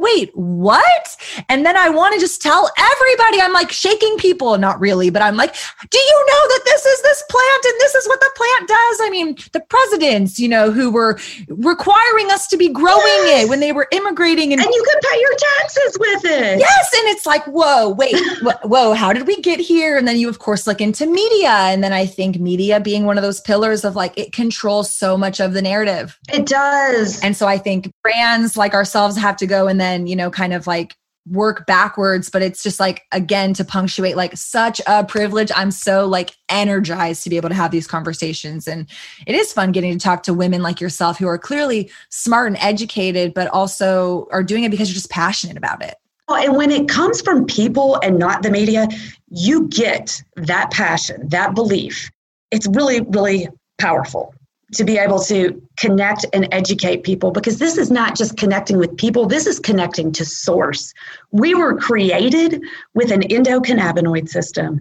[0.00, 1.16] wait, what?
[1.48, 5.20] And then I want to just tell everybody, I'm like shaking people, not really, but
[5.20, 5.54] I'm like,
[5.90, 9.00] do you know that this is this plant and this is what the plant does?
[9.02, 13.44] I mean, the presidents, you know, who were requiring us to be growing yes.
[13.44, 14.52] it when they were immigrating.
[14.52, 16.58] And, and you could pay your taxes with it.
[16.58, 16.90] Yes.
[16.98, 18.16] And it's like, whoa, wait,
[18.64, 19.98] whoa, how did we get here?
[19.98, 21.50] And then you, of course, look into media.
[21.50, 25.18] And then I think media being one of those pillars of like, it controls so
[25.18, 26.18] much of the narrative.
[26.32, 27.20] It does.
[27.20, 30.30] And so I think brands like ourselves have to go and then then, you know,
[30.30, 30.94] kind of like
[31.28, 35.52] work backwards but it's just like again to punctuate like such a privilege.
[35.54, 38.66] I'm so like energized to be able to have these conversations.
[38.66, 38.88] And
[39.26, 42.56] it is fun getting to talk to women like yourself who are clearly smart and
[42.58, 45.96] educated but also are doing it because you're just passionate about it.
[46.28, 48.88] And when it comes from people and not the media
[49.28, 52.10] you get that passion that belief.
[52.50, 53.48] It's really really
[53.78, 54.34] powerful
[54.74, 58.96] to be able to connect and educate people because this is not just connecting with
[58.96, 60.92] people, this is connecting to source.
[61.32, 62.62] We were created
[62.94, 64.80] with an endocannabinoid system.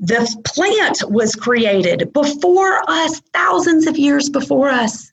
[0.00, 5.12] The plant was created before us, thousands of years before us.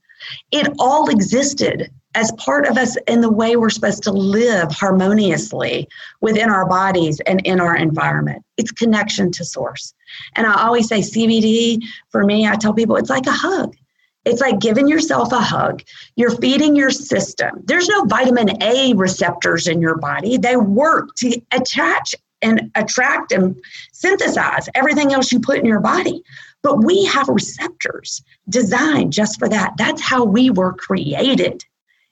[0.51, 5.87] It all existed as part of us in the way we're supposed to live harmoniously
[6.19, 8.43] within our bodies and in our environment.
[8.57, 9.93] It's connection to source.
[10.35, 13.75] And I always say CBD, for me, I tell people it's like a hug.
[14.23, 15.81] It's like giving yourself a hug.
[16.15, 17.63] You're feeding your system.
[17.63, 20.37] There's no vitamin A receptors in your body.
[20.37, 23.55] They work to attach and attract and
[23.91, 26.21] synthesize everything else you put in your body.
[26.61, 29.73] But we have receptors designed just for that.
[29.77, 31.65] That's how we were created.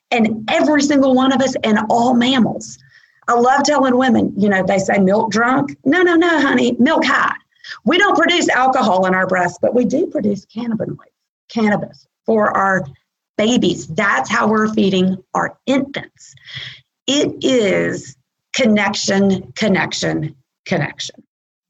[0.09, 2.79] And every single one of us and all mammals.
[3.27, 5.77] I love telling women, you know, they say milk drunk.
[5.85, 7.35] No, no, no, honey, milk high.
[7.85, 11.18] We don't produce alcohol in our breasts, but we do produce cannabinoids
[11.49, 12.85] cannabis for our
[13.37, 13.87] babies.
[13.87, 16.35] That's how we're feeding our infants.
[17.07, 18.15] It is
[18.53, 20.35] connection, connection,
[20.65, 21.15] connection.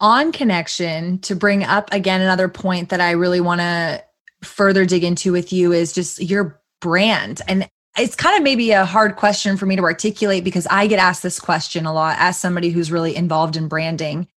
[0.02, 4.04] On connection, to bring up again another point that I really want to
[4.42, 7.42] further dig into with you is just your brand.
[7.48, 11.00] And it's kind of maybe a hard question for me to articulate because I get
[11.00, 14.28] asked this question a lot as somebody who's really involved in branding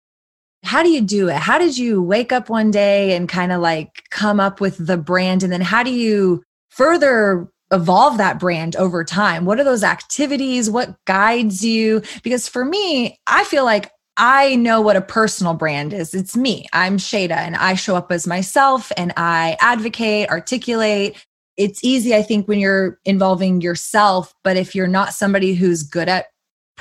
[0.62, 1.36] how do you do it?
[1.36, 4.96] How did you wake up one day and kind of like come up with the
[4.96, 5.42] brand?
[5.42, 9.44] And then how do you further evolve that brand over time?
[9.44, 10.70] What are those activities?
[10.70, 12.02] What guides you?
[12.22, 16.14] Because for me, I feel like I know what a personal brand is.
[16.14, 16.66] It's me.
[16.72, 21.16] I'm Shayda and I show up as myself and I advocate, articulate.
[21.56, 24.34] It's easy, I think, when you're involving yourself.
[24.44, 26.26] But if you're not somebody who's good at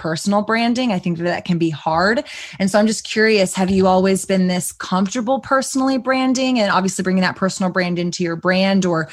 [0.02, 0.92] personal branding.
[0.92, 2.24] I think that, that can be hard.
[2.58, 7.04] And so I'm just curious have you always been this comfortable personally branding and obviously
[7.04, 8.84] bringing that personal brand into your brand?
[8.84, 9.10] Or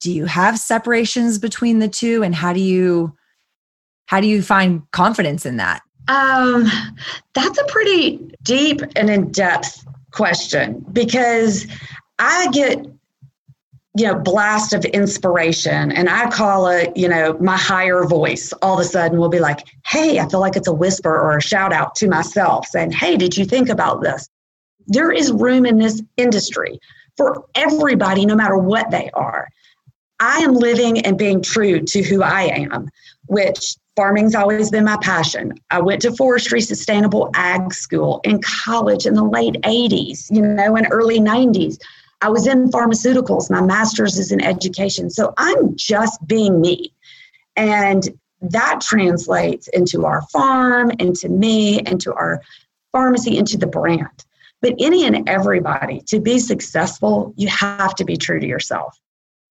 [0.00, 2.22] do you have separations between the two?
[2.22, 3.14] And how do you?
[4.06, 5.82] How do you find confidence in that?
[6.08, 6.66] Um,
[7.34, 11.66] that's a pretty deep and in depth question because
[12.18, 12.84] I get
[13.96, 15.92] you know blast of inspiration.
[15.92, 19.40] And i call it you know my higher voice all of a sudden will be
[19.40, 22.92] like hey i feel like it's a whisper or a shout out to myself saying
[22.92, 24.28] hey did you think about this?
[24.86, 26.80] There is room in this industry
[27.16, 29.48] for everybody no matter what they are.
[30.18, 32.90] I am living and being true to who i am
[33.26, 35.52] which farming's always been my passion.
[35.70, 40.76] I went to forestry sustainable ag school in college in the late 80s you know
[40.76, 41.78] and early 90s
[42.22, 43.50] I was in pharmaceuticals.
[43.50, 45.10] My master's is in education.
[45.10, 46.92] So I'm just being me.
[47.56, 48.08] And
[48.42, 52.42] that translates into our farm, into me, into our
[52.92, 54.24] pharmacy, into the brand.
[54.62, 58.98] But any and everybody, to be successful, you have to be true to yourself.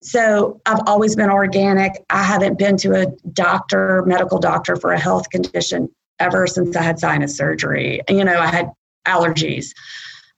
[0.02, 1.94] So I've always been organic.
[2.10, 6.84] I haven't been to a doctor, medical doctor for a health condition ever since I
[6.84, 8.02] had sinus surgery.
[8.08, 8.72] You know, I had
[9.08, 9.74] allergies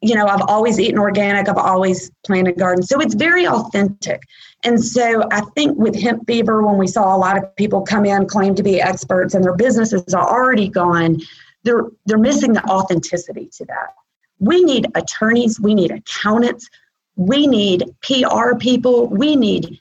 [0.02, 2.90] you know, I've always eaten organic, I've always planted gardens.
[2.90, 4.24] So it's very authentic.
[4.64, 8.06] And so I think with hemp fever, when we saw a lot of people come
[8.06, 11.22] in, claim to be experts, and their businesses are already gone,
[11.64, 13.94] they're they're missing the authenticity to that.
[14.40, 16.68] We need attorneys, we need accountants,
[17.16, 19.80] we need PR people, we need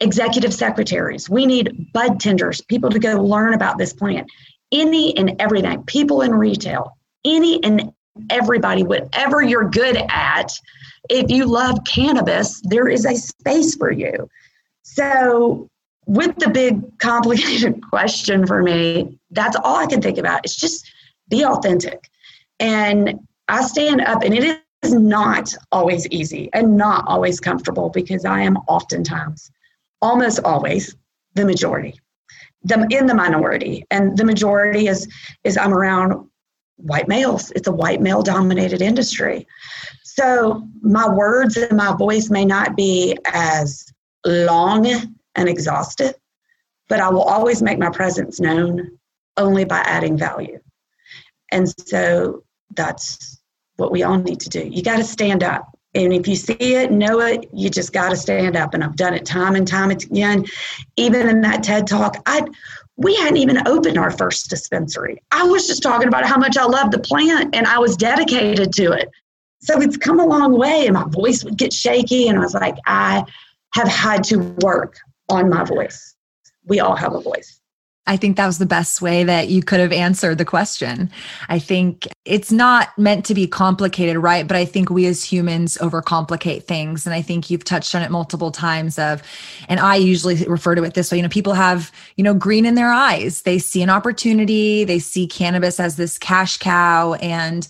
[0.00, 4.28] executive secretaries, we need bud tenders, people to go learn about this plant.
[4.72, 7.92] Any and everything, people in retail, any and
[8.30, 10.52] everybody, whatever you're good at,
[11.08, 14.28] if you love cannabis, there is a space for you.
[14.82, 15.68] So,
[16.06, 20.40] with the big complicated question for me, that's all I can think about.
[20.44, 20.90] It's just
[21.28, 22.08] be authentic.
[22.60, 28.24] And I stand up, and it is not always easy and not always comfortable because
[28.24, 29.50] I am oftentimes,
[30.00, 30.94] almost always,
[31.34, 32.00] the majority.
[32.64, 35.06] The, in the minority and the majority is
[35.44, 36.28] is i'm around
[36.76, 37.50] white males.
[37.52, 39.46] It's a white male dominated industry.
[40.04, 43.86] So my words and my voice may not be as
[44.24, 44.86] long
[45.34, 46.14] and exhaustive,
[46.88, 48.98] but I will always make my presence known
[49.36, 50.58] only by adding value.
[51.52, 53.40] And so that's
[53.76, 54.66] what we all need to do.
[54.66, 55.70] You got to stand up.
[55.94, 58.74] And if you see it, know it, you just got to stand up.
[58.74, 60.44] And I've done it time and time again.
[60.96, 62.42] Even in that TED talk, I
[62.96, 65.22] we hadn't even opened our first dispensary.
[65.30, 68.72] I was just talking about how much I love the plant and I was dedicated
[68.74, 69.10] to it.
[69.60, 72.28] So it's come a long way, and my voice would get shaky.
[72.28, 73.24] And I was like, I
[73.74, 76.14] have had to work on my voice.
[76.66, 77.60] We all have a voice.
[78.06, 81.10] I think that was the best way that you could have answered the question.
[81.48, 84.46] I think it's not meant to be complicated, right?
[84.46, 87.04] But I think we as humans overcomplicate things.
[87.04, 89.22] And I think you've touched on it multiple times of,
[89.68, 92.64] and I usually refer to it this way, you know, people have, you know, green
[92.64, 93.42] in their eyes.
[93.42, 97.14] They see an opportunity, they see cannabis as this cash cow.
[97.14, 97.66] And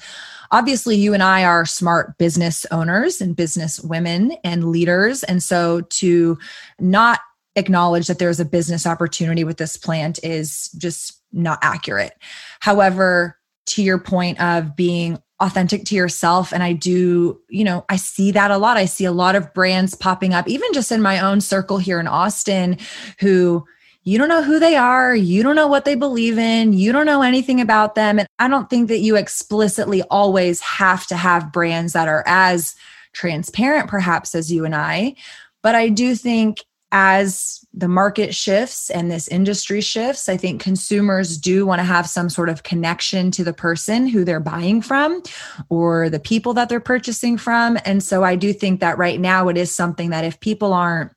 [0.50, 5.22] obviously you and I are smart business owners and business women and leaders.
[5.24, 6.38] And so to
[6.78, 7.20] not
[7.56, 12.12] acknowledge that there's a business opportunity with this plant is just not accurate.
[12.60, 17.96] However, to your point of being authentic to yourself and I do, you know, I
[17.96, 18.76] see that a lot.
[18.76, 22.00] I see a lot of brands popping up even just in my own circle here
[22.00, 22.78] in Austin
[23.20, 23.64] who
[24.04, 27.06] you don't know who they are, you don't know what they believe in, you don't
[27.06, 31.52] know anything about them and I don't think that you explicitly always have to have
[31.52, 32.76] brands that are as
[33.12, 35.16] transparent perhaps as you and I,
[35.62, 41.36] but I do think as the market shifts and this industry shifts, I think consumers
[41.36, 45.22] do want to have some sort of connection to the person who they're buying from
[45.68, 47.76] or the people that they're purchasing from.
[47.84, 51.12] And so I do think that right now it is something that if people aren't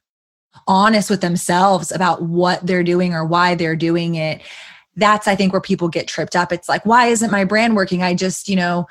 [0.67, 4.41] honest with themselves about what they're doing or why they're doing it,
[4.95, 6.51] that's I think where people get tripped up.
[6.51, 8.01] It's like, why isn't my brand working?
[8.03, 8.87] I just, you know,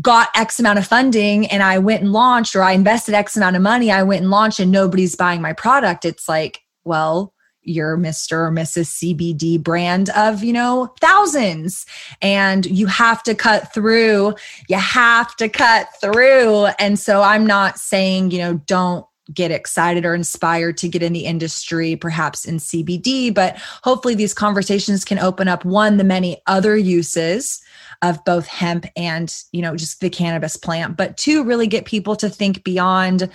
[0.00, 3.56] got X amount of funding and I went and launched, or I invested X amount
[3.56, 6.04] of money, I went and launched, and nobody's buying my product.
[6.04, 7.32] It's like, well,
[7.62, 8.32] you're Mr.
[8.32, 8.86] or Mrs.
[9.16, 11.84] CBD brand of, you know, thousands.
[12.22, 14.34] And you have to cut through.
[14.68, 16.66] You have to cut through.
[16.78, 21.12] And so I'm not saying, you know, don't get excited or inspired to get in
[21.12, 26.40] the industry, perhaps in CBD, but hopefully these conversations can open up one, the many
[26.46, 27.60] other uses
[28.02, 32.16] of both hemp and, you know, just the cannabis plant, but to really get people
[32.16, 33.30] to think beyond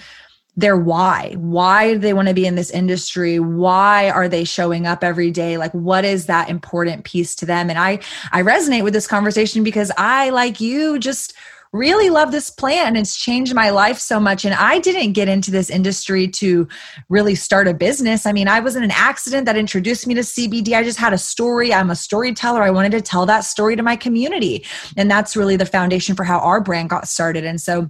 [0.58, 1.34] their why.
[1.38, 3.40] Why do they want to be in this industry?
[3.40, 5.58] Why are they showing up every day?
[5.58, 7.70] Like what is that important piece to them?
[7.70, 8.00] And I
[8.32, 11.34] I resonate with this conversation because I like you just
[11.74, 12.96] really love this plan.
[12.96, 14.44] it's changed my life so much.
[14.44, 16.68] And I didn't get into this industry to
[17.10, 18.26] really start a business.
[18.26, 20.74] I mean, I was in an accident that introduced me to CBD.
[20.74, 21.74] I just had a story.
[21.74, 22.62] I'm a storyteller.
[22.62, 24.66] I wanted to tell that story to my community.
[24.98, 27.46] And that's really the foundation for how our brand got started.
[27.46, 27.90] And so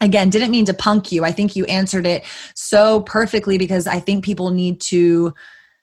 [0.00, 2.24] again didn't mean to punk you i think you answered it
[2.54, 5.34] so perfectly because i think people need to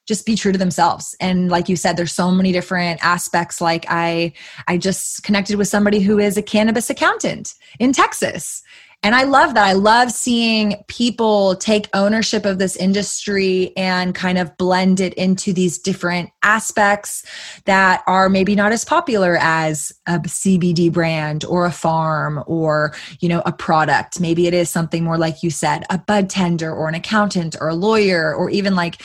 [0.06, 3.86] just be true to themselves and like you said there's so many different aspects like
[3.90, 4.32] i
[4.68, 8.64] i just connected with somebody who is a cannabis accountant in texas
[9.06, 9.68] and I love that.
[9.68, 15.54] I love seeing people take ownership of this industry and kind of blend it into
[15.54, 17.24] these different aspects
[17.66, 23.30] that are maybe not as popular as a CBD brand or a farm or, you
[23.30, 24.20] know, a product.
[24.20, 27.70] Maybe it is something more like you said, a bud tender or an accountant or
[27.70, 29.04] a lawyer or even like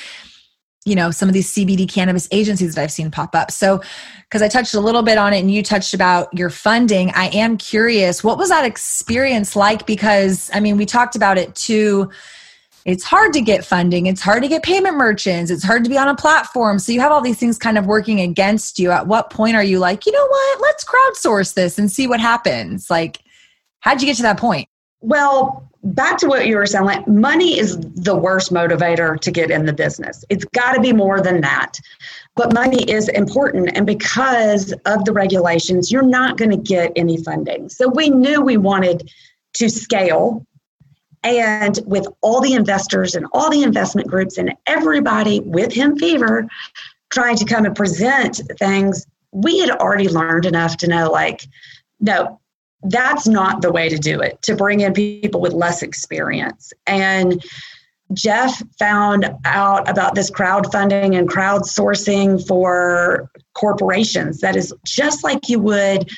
[0.84, 3.50] you know some of these cbd cannabis agencies that i've seen pop up.
[3.50, 3.82] So
[4.24, 7.26] because i touched a little bit on it and you touched about your funding i
[7.28, 9.86] am curious what was that experience like?
[9.86, 12.10] Because i mean we talked about it too.
[12.86, 14.06] It's hard to get funding.
[14.06, 15.50] It's hard to get payment merchants.
[15.50, 16.78] It's hard to be on a platform.
[16.78, 18.90] So you have all these things kind of working against you.
[18.90, 20.60] At what point are you like you know what?
[20.62, 22.88] Let's crowdsource this and see what happens.
[22.88, 23.18] Like
[23.80, 24.69] how'd you get to that point
[25.00, 29.50] well back to what you were saying like money is the worst motivator to get
[29.50, 30.24] in the business.
[30.28, 31.78] It's got to be more than that.
[32.36, 37.22] But money is important and because of the regulations you're not going to get any
[37.22, 37.68] funding.
[37.68, 39.10] So we knew we wanted
[39.54, 40.46] to scale
[41.22, 46.46] and with all the investors and all the investment groups and everybody with hemp fever
[47.10, 51.46] trying to come and present things we had already learned enough to know like
[52.00, 52.39] no
[52.84, 56.72] that's not the way to do it to bring in people with less experience.
[56.86, 57.44] And
[58.12, 65.60] jeff found out about this crowdfunding and crowdsourcing for corporations that is just like you
[65.60, 66.10] would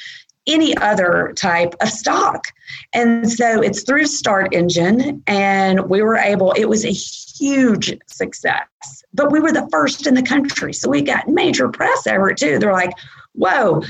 [0.46, 2.46] any other type of stock.
[2.94, 8.66] And so it's through StartEngine and we were able it was a huge success.
[9.14, 12.38] But we were the first in the country so we got major press over it
[12.38, 12.58] too.
[12.58, 12.92] They're like
[13.34, 13.82] whoa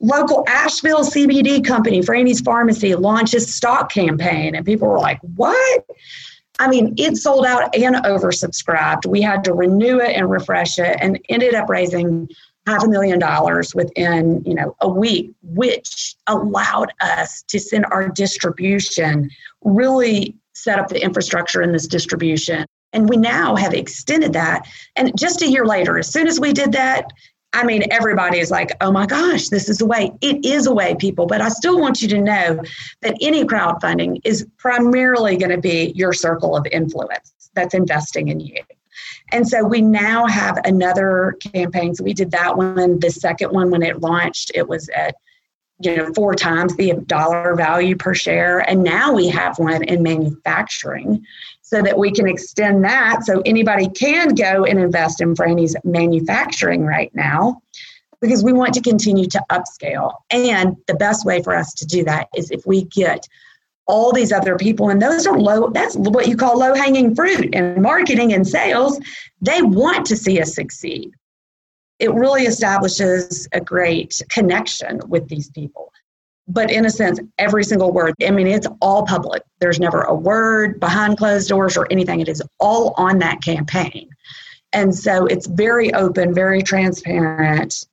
[0.00, 4.54] local Asheville CBD company, Franny's Farmacy, launches stock campaign.
[4.54, 5.84] And people were like, what?
[6.58, 9.06] I mean, it sold out and oversubscribed.
[9.06, 12.28] We had to renew it and refresh it and ended up raising
[12.66, 18.08] half a million dollars within, you know, a week, which allowed us to send our
[18.08, 19.30] distribution,
[19.62, 22.66] really set up the infrastructure in this distribution.
[22.92, 24.66] And we now have extended that.
[24.96, 27.10] And just a year later, as soon as we did that,
[27.52, 30.12] I mean, everybody is like, oh my gosh, this is a way.
[30.20, 31.26] It is a way, people.
[31.26, 32.62] But I still want you to know
[33.02, 38.38] that any crowdfunding is primarily going to be your circle of influence that's investing in
[38.38, 38.62] you.
[39.32, 41.94] And so we now have another campaign.
[41.94, 43.00] So we did that one.
[43.00, 45.16] The second one, when it launched, it was at
[45.82, 50.02] you know four times the dollar value per share and now we have one in
[50.02, 51.24] manufacturing
[51.70, 56.84] so that we can extend that so anybody can go and invest in Franny's manufacturing
[56.84, 57.62] right now
[58.20, 60.14] because we want to continue to upscale.
[60.30, 63.24] And the best way for us to do that is if we get
[63.86, 67.54] all these other people, and those are low, that's what you call low hanging fruit
[67.54, 68.98] in marketing and sales.
[69.40, 71.12] They want to see us succeed.
[72.00, 75.92] It really establishes a great connection with these people
[76.50, 79.42] but in a sense, every single word, I mean, it's all public.
[79.60, 82.20] There's never a word behind closed doors or anything.
[82.20, 84.10] It is all on that campaign.
[84.72, 87.84] And so it's very open, very transparent,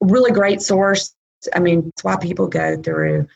[0.00, 1.14] really great source.
[1.54, 3.26] I mean, it's why people go through,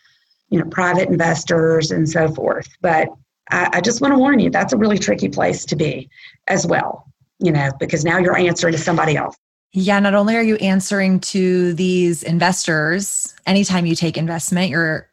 [0.49, 2.68] you know, private investors and so forth.
[2.81, 3.09] But
[3.51, 6.09] I, I just want to warn you, that's a really tricky place to be
[6.47, 7.07] as well,
[7.41, 9.37] you know, because now you're answering to somebody else.
[9.73, 15.11] Yeah, not only are you answering to these investors, anytime you take investment, you're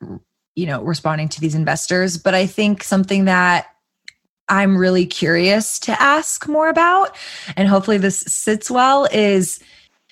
[0.55, 3.67] you know, responding to these investors, but I think something that
[4.47, 7.15] I'm really curious to ask more about
[7.57, 9.59] and hopefully this sits well is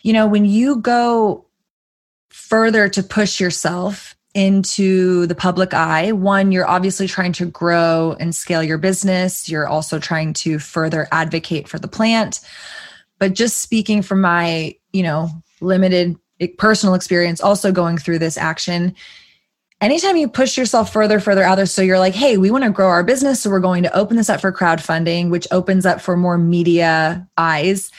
[0.02, 1.46] you know, when you go
[2.30, 8.36] further to push yourself into the public eye, one, you're obviously trying to grow and
[8.36, 9.48] scale your business.
[9.48, 12.42] You're also trying to further advocate for the plant.
[13.24, 15.30] But just speaking from my, you know,
[15.62, 16.20] limited
[16.58, 18.94] personal experience, also going through this action,
[19.80, 22.70] anytime you push yourself further, further out there, so you're like, hey, we want to
[22.70, 23.40] grow our business.
[23.40, 27.26] So we're going to open this up for crowdfunding, which opens up for more media
[27.38, 27.92] eyes.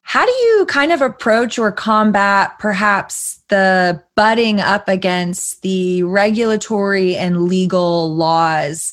[0.00, 7.14] How do you kind of approach or combat perhaps the butting up against the regulatory
[7.14, 8.92] and legal laws?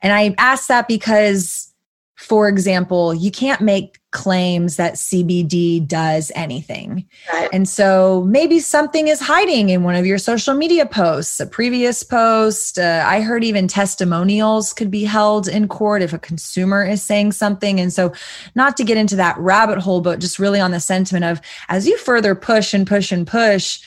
[0.00, 1.70] And I ask that because,
[2.14, 7.04] for example, you can't make claims that CBD does anything.
[7.30, 7.50] Right.
[7.52, 12.02] And so maybe something is hiding in one of your social media posts, a previous
[12.02, 12.78] post.
[12.78, 17.32] Uh, I heard even testimonials could be held in court if a consumer is saying
[17.32, 17.78] something.
[17.78, 18.12] And so,
[18.54, 21.86] not to get into that rabbit hole, but just really on the sentiment of as
[21.86, 23.80] you further push and push and push,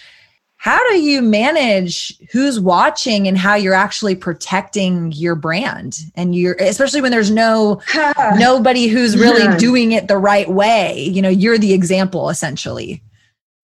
[0.57, 5.99] how do you manage who's watching and how you're actually protecting your brand?
[6.15, 7.81] And you're especially when there's no
[8.35, 9.57] nobody who's really yeah.
[9.57, 10.99] doing it the right way.
[10.99, 13.01] You know you're the example essentially.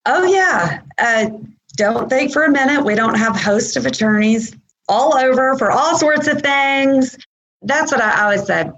[0.05, 0.81] Oh yeah.
[0.97, 1.29] Uh,
[1.75, 2.85] don't think for a minute.
[2.85, 4.55] We don't have host of attorneys
[4.87, 7.17] all over for all sorts of things.
[7.65, 8.73] That's what i always said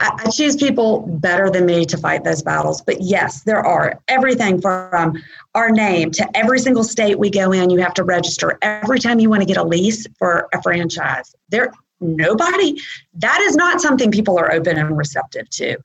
[0.00, 2.82] I, choose people better than me to fight those battles.
[2.82, 5.22] But yes, there are everything from
[5.54, 9.18] our name to every single state we go in, you have to register every time
[9.20, 11.34] you want to get a lease for a franchise.
[11.48, 12.80] There, nobody,
[13.14, 15.78] that is not something people are open and receptive to.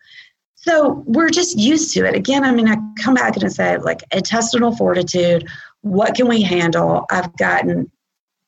[0.55, 2.13] So we're just used to it.
[2.13, 5.47] Again, I mean, I come back and I say, like, intestinal fortitude,
[5.81, 7.05] what can we handle?
[7.09, 7.91] I've gotten,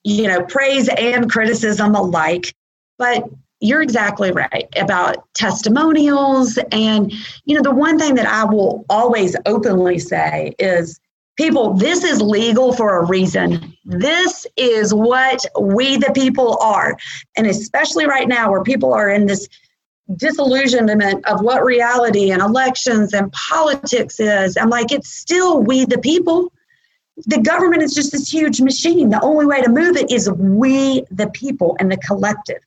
[0.04, 2.54] you know, praise and criticism alike.
[3.00, 3.24] But
[3.64, 6.60] you're exactly right about testimonials.
[6.74, 7.14] And,
[7.46, 11.00] you know, the one thing that I will always openly say is
[11.38, 13.74] people, this is legal for a reason.
[13.86, 16.98] This is what we, the people, are.
[17.38, 19.48] And especially right now, where people are in this
[20.18, 26.00] disillusionment of what reality and elections and politics is, I'm like, it's still we, the
[26.00, 26.52] people.
[27.28, 29.10] The government is just this huge machine.
[29.10, 32.60] The only way to move it is we, the people, and the collective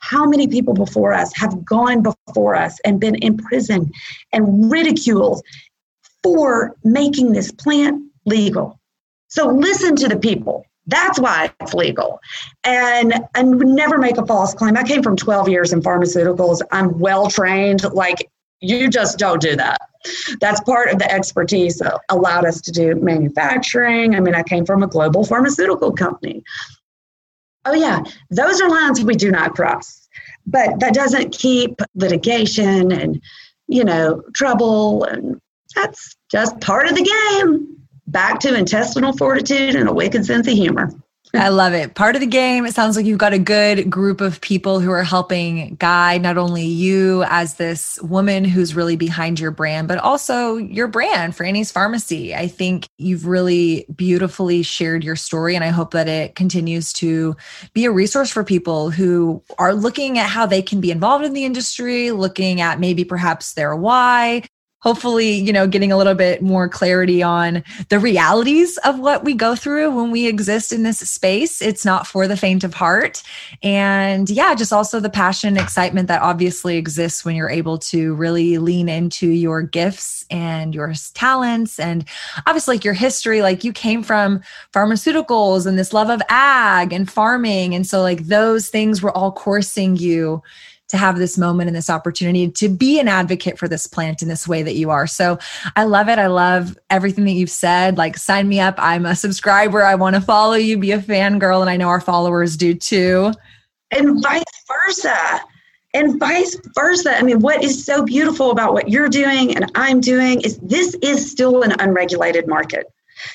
[0.00, 3.94] how many people before us have gone before us and been imprisoned
[4.32, 5.42] and ridiculed
[6.22, 8.80] for making this plant legal?
[9.28, 10.66] So listen to the people.
[10.86, 12.20] That's why it's legal.
[12.64, 14.76] And and never make a false claim.
[14.76, 16.60] I came from 12 years in pharmaceuticals.
[16.72, 17.84] I'm well trained.
[17.92, 18.28] Like
[18.60, 19.80] you just don't do that.
[20.40, 24.14] That's part of the expertise that allowed us to do manufacturing.
[24.14, 26.42] I mean, I came from a global pharmaceutical company.
[27.64, 30.08] Oh, yeah, those are lines we do not cross.
[30.46, 33.20] But that doesn't keep litigation and,
[33.68, 35.04] you know, trouble.
[35.04, 35.40] And
[35.74, 37.76] that's just part of the game.
[38.06, 40.90] Back to intestinal fortitude and a wicked sense of humor.
[41.32, 41.94] I love it.
[41.94, 42.66] Part of the game.
[42.66, 46.36] It sounds like you've got a good group of people who are helping guide not
[46.36, 51.72] only you as this woman who's really behind your brand, but also your brand, Franny's
[51.72, 52.34] Farmacy.
[52.34, 57.36] I think you've really beautifully shared your story, and I hope that it continues to
[57.74, 61.32] be a resource for people who are looking at how they can be involved in
[61.32, 64.42] the industry, looking at maybe perhaps their why,
[64.80, 69.34] hopefully, you know, getting a little bit more clarity on the realities of what we
[69.34, 71.62] go through when we exist in this space.
[71.62, 73.22] It's not for the faint of heart.
[73.62, 78.14] And yeah, just also the passion and excitement that obviously exists when you're able to
[78.14, 82.04] really lean into your gifts and your talents and
[82.46, 83.42] obviously like your history.
[83.42, 84.40] Like you came from
[84.72, 87.74] pharmaceuticals and this love of ag and farming.
[87.74, 90.42] And so, like, those things were all coursing you
[90.90, 94.28] to have this moment and this opportunity to be an advocate for this plant in
[94.28, 95.06] this way that you are.
[95.06, 95.38] So
[95.76, 96.18] I love it.
[96.18, 97.96] I love everything that you've said.
[97.96, 98.74] Like, sign me up.
[98.78, 99.82] I'm a subscriber.
[99.84, 101.60] I want to follow you, be a fangirl.
[101.60, 103.32] And I know our followers do too.
[103.92, 105.40] And vice versa.
[105.94, 107.16] And vice versa.
[107.16, 110.94] I mean, what is so beautiful about what you're doing and I'm doing is this
[111.02, 112.86] is still an unregulated market.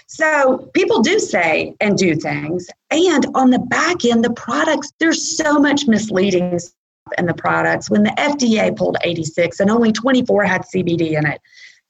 [0.08, 2.68] So people do say and do things.
[2.91, 6.60] And on the back end, the products, there's so much misleading
[7.18, 11.41] and the products when the FDA pulled 86 and only 24 had CBD in it.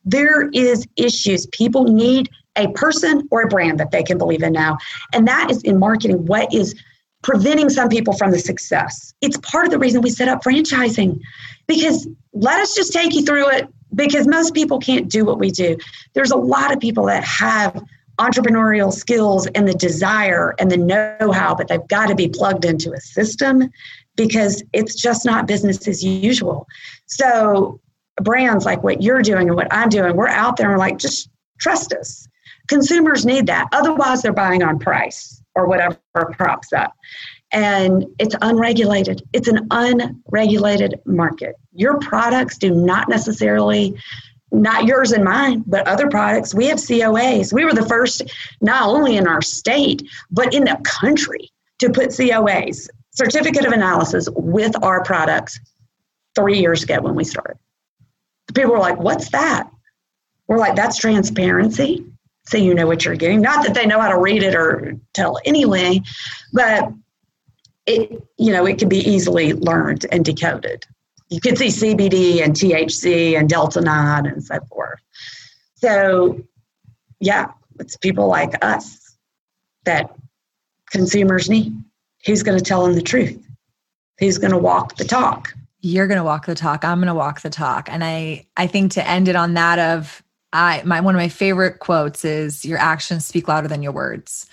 [0.04, 1.48] There is issues.
[1.48, 4.78] People need a person or a brand that they can believe in now.
[5.14, 6.76] And that is in marketing what is
[7.24, 9.14] preventing some people from the success.
[9.22, 11.20] It's part of the reason we set up franchising
[11.68, 15.50] because let us just take you through it because most people can't do what we
[15.50, 15.78] do.
[16.14, 17.84] There's a lot of people that have
[18.20, 22.64] entrepreneurial skills and the desire and the know how, but they've got to be plugged
[22.64, 23.70] into a system
[24.16, 26.68] because it's just not business as usual.
[27.06, 27.80] So
[28.22, 30.98] brands like what you're doing and what I'm doing, we're out there and we're like,
[30.98, 32.28] just trust us.
[32.68, 33.68] Consumers need that.
[33.74, 35.98] Otherwise, they're buying on price or whatever
[36.32, 36.94] props up.
[37.52, 39.22] And it's unregulated.
[39.34, 41.56] It's an unregulated market.
[41.74, 43.96] Your products do not necessarily,
[44.52, 46.56] not yours and mine, but other products.
[46.56, 47.54] We have COAs.
[47.54, 48.24] We were the first,
[48.62, 50.02] not only in our state,
[50.32, 55.60] but in the country to put COAs certificate of analysis with our products
[56.36, 57.58] three years ago when we started.
[58.54, 59.70] People were like, What's that?
[60.48, 62.06] We're like, That's transparency.
[62.48, 63.42] So you know what you're getting.
[63.42, 66.02] Not that they know how to read it or tell anyway,
[66.54, 66.92] but
[67.88, 70.86] it, you know, it can be easily learned and decoded.
[71.30, 75.00] You can see CBD and THC and Delta 9 and so forth.
[75.76, 76.40] So,
[77.20, 79.18] yeah, it's people like us
[79.86, 80.16] that
[80.92, 81.74] consumers need.
[82.26, 83.40] He's going to tell them the truth.
[84.20, 85.54] He's going to walk the talk.
[85.82, 86.84] You're going to walk the talk.
[86.84, 87.88] I'm going to walk the talk.
[87.92, 91.30] And I I think to end it on that of I my one of my
[91.30, 94.48] favorite quotes is your actions speak louder than your words.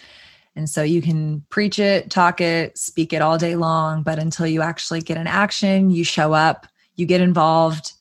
[0.55, 4.47] And so you can preach it, talk it, speak it all day long, but until
[4.47, 6.67] you actually get an action, you show up,
[6.97, 7.93] you get involved,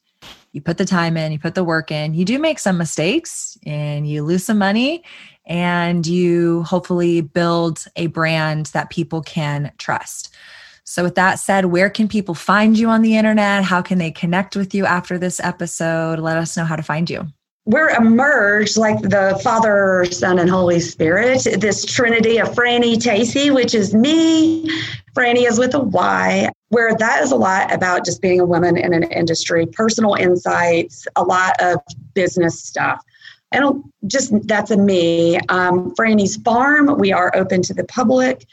[0.52, 2.14] you put the time in, you put the work in.
[2.14, 5.04] You do make some mistakes and you lose some money
[5.46, 10.34] and you hopefully build a brand that people can trust.
[10.84, 13.64] So, with that said, where can people find you on the internet?
[13.64, 16.20] How can they connect with you after this episode?
[16.20, 17.28] Let us know how to find you.
[17.72, 23.74] We're emerged like the Father, Son, and Holy Spirit, this trinity of Franny Tacy, which
[23.74, 24.70] is me.
[25.16, 28.76] Franny is with a Y, where that is a lot about just being a woman
[28.76, 31.80] in an industry, personal insights, a lot of
[32.14, 33.02] business stuff.
[33.54, 35.38] I don't just that's a me.
[35.48, 38.48] Um, Franny's Farm, we are open to the public.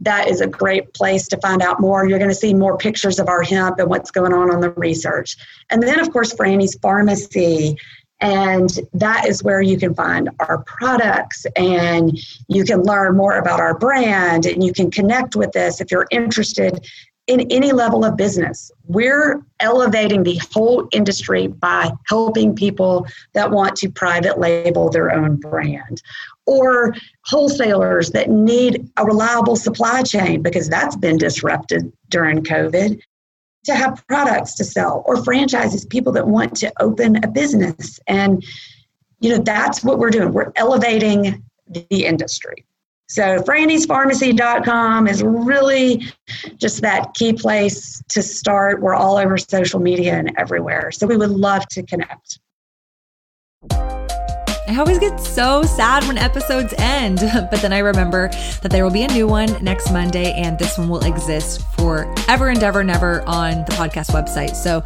[0.00, 2.06] That is a great place to find out more.
[2.08, 4.70] You're going to see more pictures of our hemp and what's going on on the
[4.70, 5.36] research.
[5.68, 7.76] And then, of course, Franny's Farmacy.
[8.22, 12.16] And that is where you can find our products and
[12.46, 16.06] you can learn more about our brand and you can connect with us if you're
[16.12, 16.86] interested
[17.26, 18.70] in any level of business.
[18.86, 25.36] We're elevating the whole industry by helping people that want to private label their own
[25.36, 26.00] brand
[26.46, 26.94] or
[27.24, 33.00] wholesalers that need a reliable supply chain because that's been disrupted during COVID
[33.64, 38.44] to have products to sell or franchises people that want to open a business and
[39.20, 42.66] you know that's what we're doing we're elevating the industry
[43.12, 46.02] so Franny'sFarmacy.com is really
[46.56, 48.80] just that key place to start.
[48.80, 50.90] We're all over social media and everywhere.
[50.92, 52.38] So we would love to connect.
[54.72, 57.18] I always get so sad when episodes end,
[57.50, 58.28] but then I remember
[58.62, 62.48] that there will be a new one next Monday, and this one will exist forever
[62.48, 64.54] and ever and ever on the podcast website.
[64.54, 64.82] So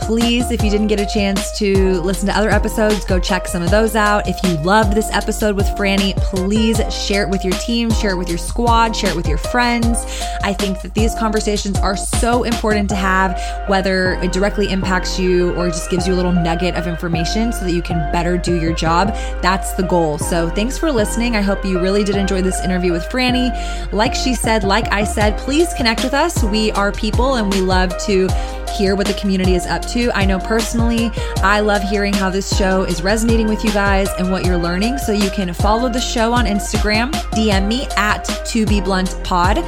[0.00, 3.62] please, if you didn't get a chance to listen to other episodes, go check some
[3.62, 4.28] of those out.
[4.28, 8.16] If you loved this episode with Franny, please share it with your team, share it
[8.16, 9.98] with your squad, share it with your friends.
[10.42, 15.54] I think that these conversations are so important to have, whether it directly impacts you
[15.56, 18.60] or just gives you a little nugget of information so that you can better do
[18.60, 19.08] your job.
[19.42, 20.18] That's the goal.
[20.18, 21.36] So thanks for listening.
[21.36, 23.50] I hope you really did enjoy this interview with Franny.
[23.92, 26.42] Like she said, like I said, please connect with us.
[26.42, 28.28] We are people and we love to
[28.76, 29.89] hear what the community is up to.
[29.96, 31.10] I know personally,
[31.42, 34.98] I love hearing how this show is resonating with you guys and what you're learning.
[34.98, 39.58] So you can follow the show on Instagram, DM me at to be blunt pod.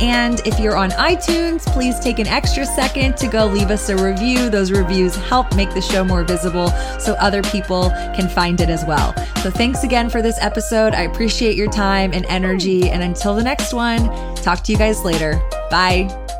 [0.00, 3.96] And if you're on iTunes, please take an extra second to go leave us a
[3.96, 4.50] review.
[4.50, 6.68] Those reviews help make the show more visible
[6.98, 9.14] so other people can find it as well.
[9.42, 10.94] So thanks again for this episode.
[10.94, 12.88] I appreciate your time and energy.
[12.88, 14.06] And until the next one,
[14.36, 15.40] talk to you guys later.
[15.70, 16.31] Bye.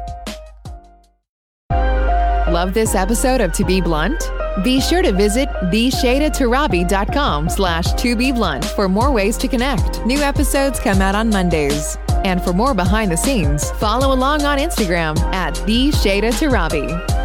[2.53, 4.31] Love this episode of To Be Blunt?
[4.63, 10.05] Be sure to visit theshaydatorabi.com slash to be blunt for more ways to connect.
[10.05, 11.97] New episodes come out on Mondays.
[12.27, 17.22] And for more behind the scenes, follow along on Instagram at the Shayda Torabi.